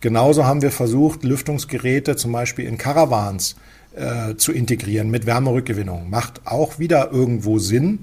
[0.04, 3.56] Genauso haben wir versucht, Lüftungsgeräte zum Beispiel in Caravans
[3.96, 6.10] äh, zu integrieren mit Wärmerückgewinnung.
[6.10, 8.00] Macht auch wieder irgendwo Sinn.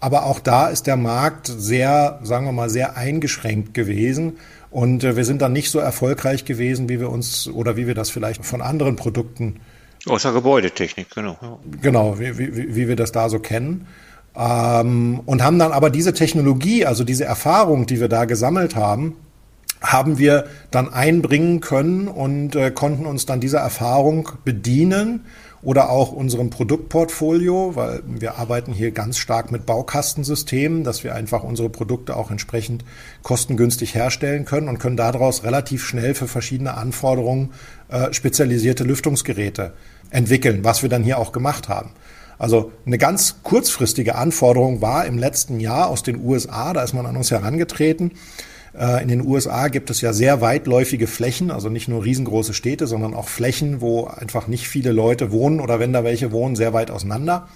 [0.00, 4.38] Aber auch da ist der Markt sehr, sagen wir mal, sehr eingeschränkt gewesen.
[4.70, 7.94] Und äh, wir sind dann nicht so erfolgreich gewesen, wie wir uns oder wie wir
[7.94, 9.60] das vielleicht von anderen Produkten
[10.06, 11.60] Außer Gebäudetechnik, genau.
[11.82, 13.86] Genau, wie, wie, wie wir das da so kennen.
[14.34, 19.16] Ähm, und haben dann aber diese Technologie, also diese Erfahrung, die wir da gesammelt haben,
[19.84, 25.26] haben wir dann einbringen können und äh, konnten uns dann dieser Erfahrung bedienen
[25.62, 31.42] oder auch unserem Produktportfolio, weil wir arbeiten hier ganz stark mit Baukastensystemen, dass wir einfach
[31.42, 32.84] unsere Produkte auch entsprechend
[33.22, 37.52] kostengünstig herstellen können und können daraus relativ schnell für verschiedene Anforderungen
[37.88, 39.72] äh, spezialisierte Lüftungsgeräte
[40.10, 41.90] entwickeln, was wir dann hier auch gemacht haben.
[42.38, 47.06] Also eine ganz kurzfristige Anforderung war im letzten Jahr aus den USA, da ist man
[47.06, 48.12] an uns herangetreten.
[48.78, 52.86] Äh, in den USA gibt es ja sehr weitläufige Flächen, also nicht nur riesengroße Städte,
[52.86, 56.72] sondern auch Flächen, wo einfach nicht viele Leute wohnen oder wenn da welche wohnen, sehr
[56.72, 57.48] weit auseinander.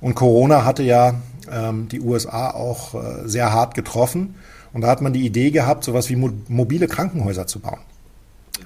[0.00, 1.14] Und Corona hatte ja
[1.50, 4.34] ähm, die USA auch äh, sehr hart getroffen.
[4.72, 7.80] Und da hat man die Idee gehabt, sowas wie mo mobile Krankenhäuser zu bauen.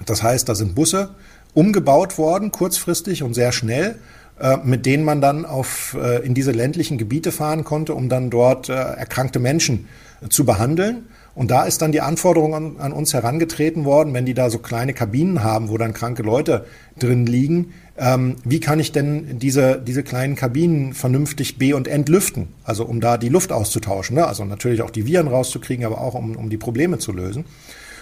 [0.05, 1.15] Das heißt, da sind Busse
[1.53, 3.97] umgebaut worden, kurzfristig und sehr schnell,
[4.39, 8.67] äh, mit denen man dann auf, in diese ländlichen Gebiete fahren konnte, um dann dort
[8.67, 9.87] erkrankte Menschen
[10.29, 11.05] zu behandeln.
[11.35, 14.57] Und da ist dann die Anforderung an, an, uns herangetreten worden, wenn die da so
[14.57, 16.65] kleine Kabinen haben, wo dann kranke Leute
[16.97, 22.47] drin liegen, ähm, wie kann ich denn diese, diese kleinen Kabinen vernünftig be- und entlüften?
[22.63, 24.25] Also um da die Luft auszutauschen, ne?
[24.25, 27.43] also natürlich auch die Viren rauszukriegen, aber auch um, um die Probleme zu lösen.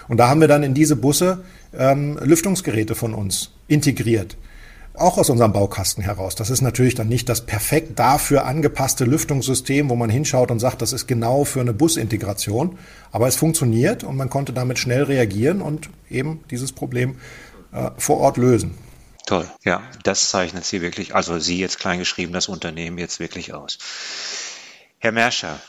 [0.08, 1.44] Und da haben wir dann in diese Busse
[1.76, 4.38] ähm, Lüftungsgeräte von uns integriert.
[4.96, 6.36] Auch aus unserem Baukasten heraus.
[6.36, 10.84] Das ist natürlich dann nicht das perfekt dafür angepasste Lüftungssystem, wo man hinschaut und sagt,
[10.84, 12.78] das ist genau für eine Busintegration.
[13.12, 17.16] Aber es funktioniert und man konnte damit schnell reagieren und eben dieses Problem
[17.72, 18.78] äh, vor Ort lösen.
[19.26, 23.80] Toll, ja, das zeichnet Sie wirklich, also Sie jetzt kleingeschrieben, das Unternehmen jetzt wirklich aus.
[25.00, 25.60] Herr Merscher,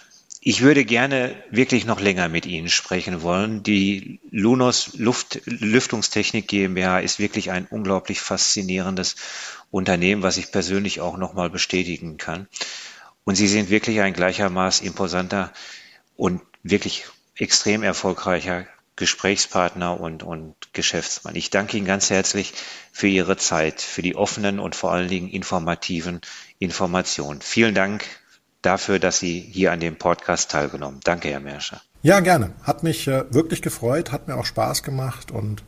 [0.46, 3.62] ich würde gerne wirklich noch länger mit Ihnen sprechen wollen.
[3.62, 9.16] Die Lunos Luft, Lüftungstechnik GmbH ist wirklich ein unglaublich faszinierendes
[9.70, 12.46] Unternehmen, was ich persönlich auch nochmal bestätigen kann.
[13.24, 15.50] Und Sie sind wirklich ein gleichermaßen imposanter
[16.14, 18.66] und wirklich extrem erfolgreicher
[18.96, 21.36] Gesprächspartner und, und Geschäftsmann.
[21.36, 22.52] Ich danke Ihnen ganz herzlich
[22.92, 26.20] für Ihre Zeit, für die offenen und vor allen Dingen informativen
[26.58, 27.40] Informationen.
[27.40, 28.04] Vielen Dank
[28.64, 31.00] dafür, dass Sie hier an dem Podcast teilgenommen.
[31.04, 31.80] Danke, Herr Merscher.
[32.02, 32.50] Ja, gerne.
[32.62, 35.62] Hat mich äh, wirklich gefreut, hat mir auch Spaß gemacht und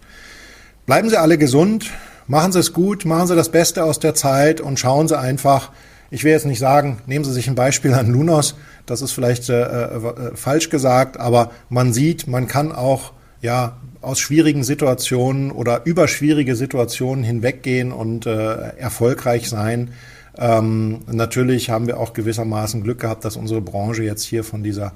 [0.86, 1.90] bleiben Sie alle gesund,
[2.26, 5.70] machen Sie es gut, machen Sie das Beste aus der Zeit und schauen Sie einfach,
[6.10, 8.54] ich will jetzt nicht sagen, nehmen Sie sich ein Beispiel an Lunos,
[8.86, 14.20] Das ist vielleicht äh, äh, falsch gesagt, aber man sieht, man kann auch ja aus
[14.20, 19.92] schwierigen Situationen oder über schwierige Situationen hinweggehen und äh, erfolgreich sein.
[20.38, 24.92] Ähm, natürlich haben wir auch gewissermaßen Glück gehabt, dass unsere Branche jetzt hier von dieser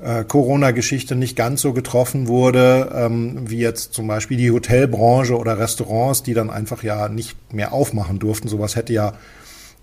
[0.00, 5.58] äh, Corona-Geschichte nicht ganz so getroffen wurde, ähm, wie jetzt zum Beispiel die Hotelbranche oder
[5.58, 8.48] Restaurants, die dann einfach ja nicht mehr aufmachen durften.
[8.48, 9.14] Sowas hätte ja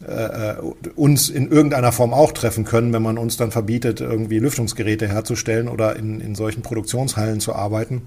[0.08, 0.56] äh, äh,
[0.96, 5.68] uns in irgendeiner Form auch treffen können, wenn man uns dann verbietet, irgendwie Lüftungsgeräte herzustellen
[5.68, 8.02] oder in, in solchen Produktionshallen zu arbeiten.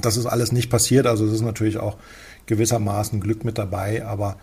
[0.00, 1.96] Das ist alles nicht passiert, also es ist natürlich auch
[2.46, 4.36] gewissermaßen Glück mit dabei, aber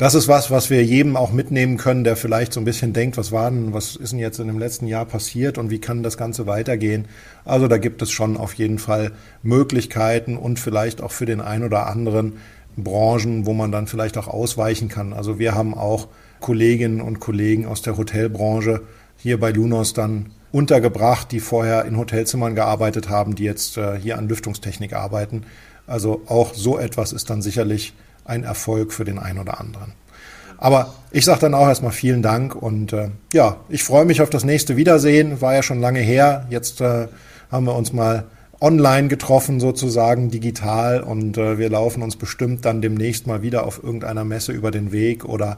[0.00, 3.18] das ist was, was wir jedem auch mitnehmen können, der vielleicht so ein bisschen denkt,
[3.18, 6.02] was war denn, was ist denn jetzt in dem letzten Jahr passiert und wie kann
[6.02, 7.06] das Ganze weitergehen?
[7.44, 11.64] Also da gibt es schon auf jeden Fall Möglichkeiten und vielleicht auch für den einen
[11.64, 12.38] oder anderen
[12.78, 15.12] Branchen, wo man dann vielleicht auch ausweichen kann.
[15.12, 16.08] Also wir haben auch
[16.40, 18.80] Kolleginnen und Kollegen aus der Hotelbranche
[19.18, 24.16] hier bei Lunos dann untergebracht, die vorher in Hotelzimmern gearbeitet haben, die jetzt äh, hier
[24.16, 25.44] an Lüftungstechnik arbeiten.
[25.86, 27.92] Also auch so etwas ist dann sicherlich
[28.24, 29.92] ein Erfolg für den einen oder anderen.
[30.58, 34.30] Aber ich sage dann auch erstmal vielen Dank und äh, ja, ich freue mich auf
[34.30, 35.40] das nächste Wiedersehen.
[35.40, 36.46] War ja schon lange her.
[36.50, 37.08] Jetzt äh,
[37.50, 38.24] haben wir uns mal
[38.60, 43.82] online getroffen, sozusagen digital und äh, wir laufen uns bestimmt dann demnächst mal wieder auf
[43.82, 45.56] irgendeiner Messe über den Weg oder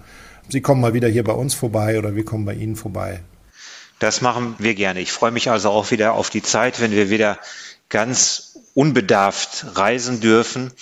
[0.49, 3.21] Sie kommen mal wieder hier bei uns vorbei oder wir kommen bei Ihnen vorbei.
[3.99, 5.01] Das machen wir gerne.
[5.01, 7.39] Ich freue mich also auch wieder auf die Zeit, wenn wir wieder
[7.89, 10.73] ganz unbedarft reisen dürfen.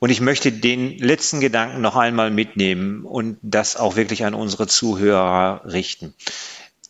[0.00, 4.66] Und ich möchte den letzten Gedanken noch einmal mitnehmen und das auch wirklich an unsere
[4.66, 6.14] Zuhörer richten.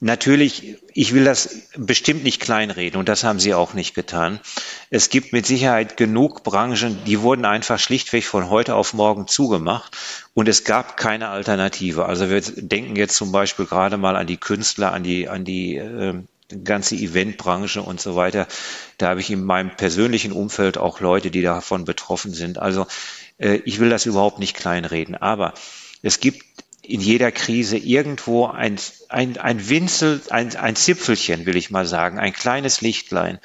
[0.00, 4.38] Natürlich, ich will das bestimmt nicht kleinreden und das haben Sie auch nicht getan.
[4.90, 9.96] Es gibt mit Sicherheit genug Branchen, die wurden einfach schlichtweg von heute auf morgen zugemacht
[10.34, 12.06] und es gab keine Alternative.
[12.06, 15.76] Also wir denken jetzt zum Beispiel gerade mal an die Künstler, an die, an die
[15.76, 16.14] äh,
[16.64, 18.46] ganze Eventbranche und so weiter.
[18.96, 22.59] Da habe ich in meinem persönlichen Umfeld auch Leute, die davon betroffen sind.
[22.59, 22.86] Also
[23.38, 25.55] äh, ich will das überhaupt nicht kleinreden, aber
[26.03, 26.44] es gibt
[26.82, 28.76] in jeder Krise irgendwo ein,
[29.11, 33.40] ein, ein Winzel, ein, ein Zipfelchen, will ich mal sagen, ein kleines Lichtlein.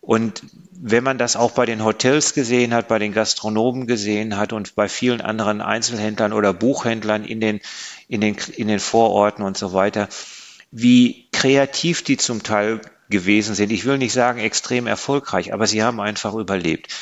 [0.00, 4.52] Und wenn man das auch bei den Hotels gesehen hat, bei den Gastronomen gesehen hat
[4.52, 7.60] und bei vielen anderen Einzelhändlern oder Buchhändlern in den,
[8.08, 10.08] in den, in den Vororten und so weiter,
[10.72, 13.70] wie kreativ die zum Teil gewesen sind.
[13.70, 16.92] Ich will nicht sagen extrem erfolgreich, aber sie haben einfach überlebt.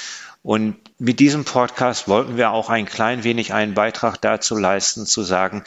[0.43, 5.23] Und mit diesem Podcast wollten wir auch ein klein wenig einen Beitrag dazu leisten, zu
[5.23, 5.65] sagen,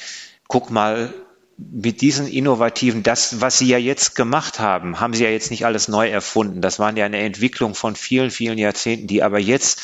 [0.47, 1.13] guck mal,
[1.57, 5.65] mit diesen innovativen, das, was Sie ja jetzt gemacht haben, haben Sie ja jetzt nicht
[5.65, 6.61] alles neu erfunden.
[6.61, 9.81] Das waren ja eine Entwicklung von vielen, vielen Jahrzehnten, die aber jetzt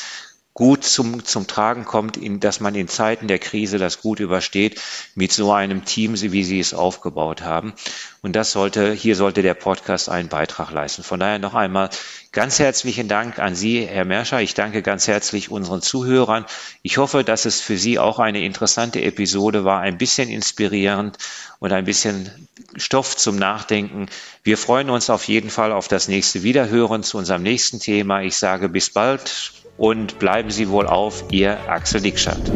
[0.52, 4.80] gut zum, zum Tragen kommt, in, dass man in Zeiten der Krise das gut übersteht
[5.14, 7.72] mit so einem Team, wie Sie es aufgebaut haben.
[8.20, 11.02] Und das sollte, hier sollte der Podcast einen Beitrag leisten.
[11.02, 11.88] Von daher noch einmal
[12.32, 14.40] ganz herzlichen Dank an Sie, Herr Merscher.
[14.40, 16.44] Ich danke ganz herzlich unseren Zuhörern.
[16.82, 21.16] Ich hoffe, dass es für Sie auch eine interessante Episode war, ein bisschen inspirierend
[21.60, 24.06] und ein bisschen Stoff zum Nachdenken.
[24.42, 28.22] Wir freuen uns auf jeden Fall auf das nächste Wiederhören zu unserem nächsten Thema.
[28.22, 32.52] Ich sage bis bald und bleiben Sie wohl auf, Ihr Axel Dickstadt.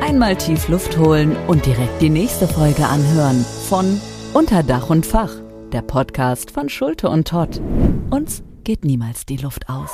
[0.00, 4.00] Einmal tief Luft holen und direkt die nächste Folge anhören von
[4.32, 5.34] Unter Dach und Fach,
[5.72, 7.60] der Podcast von Schulte und Todd.
[8.10, 9.90] Uns geht niemals die Luft aus.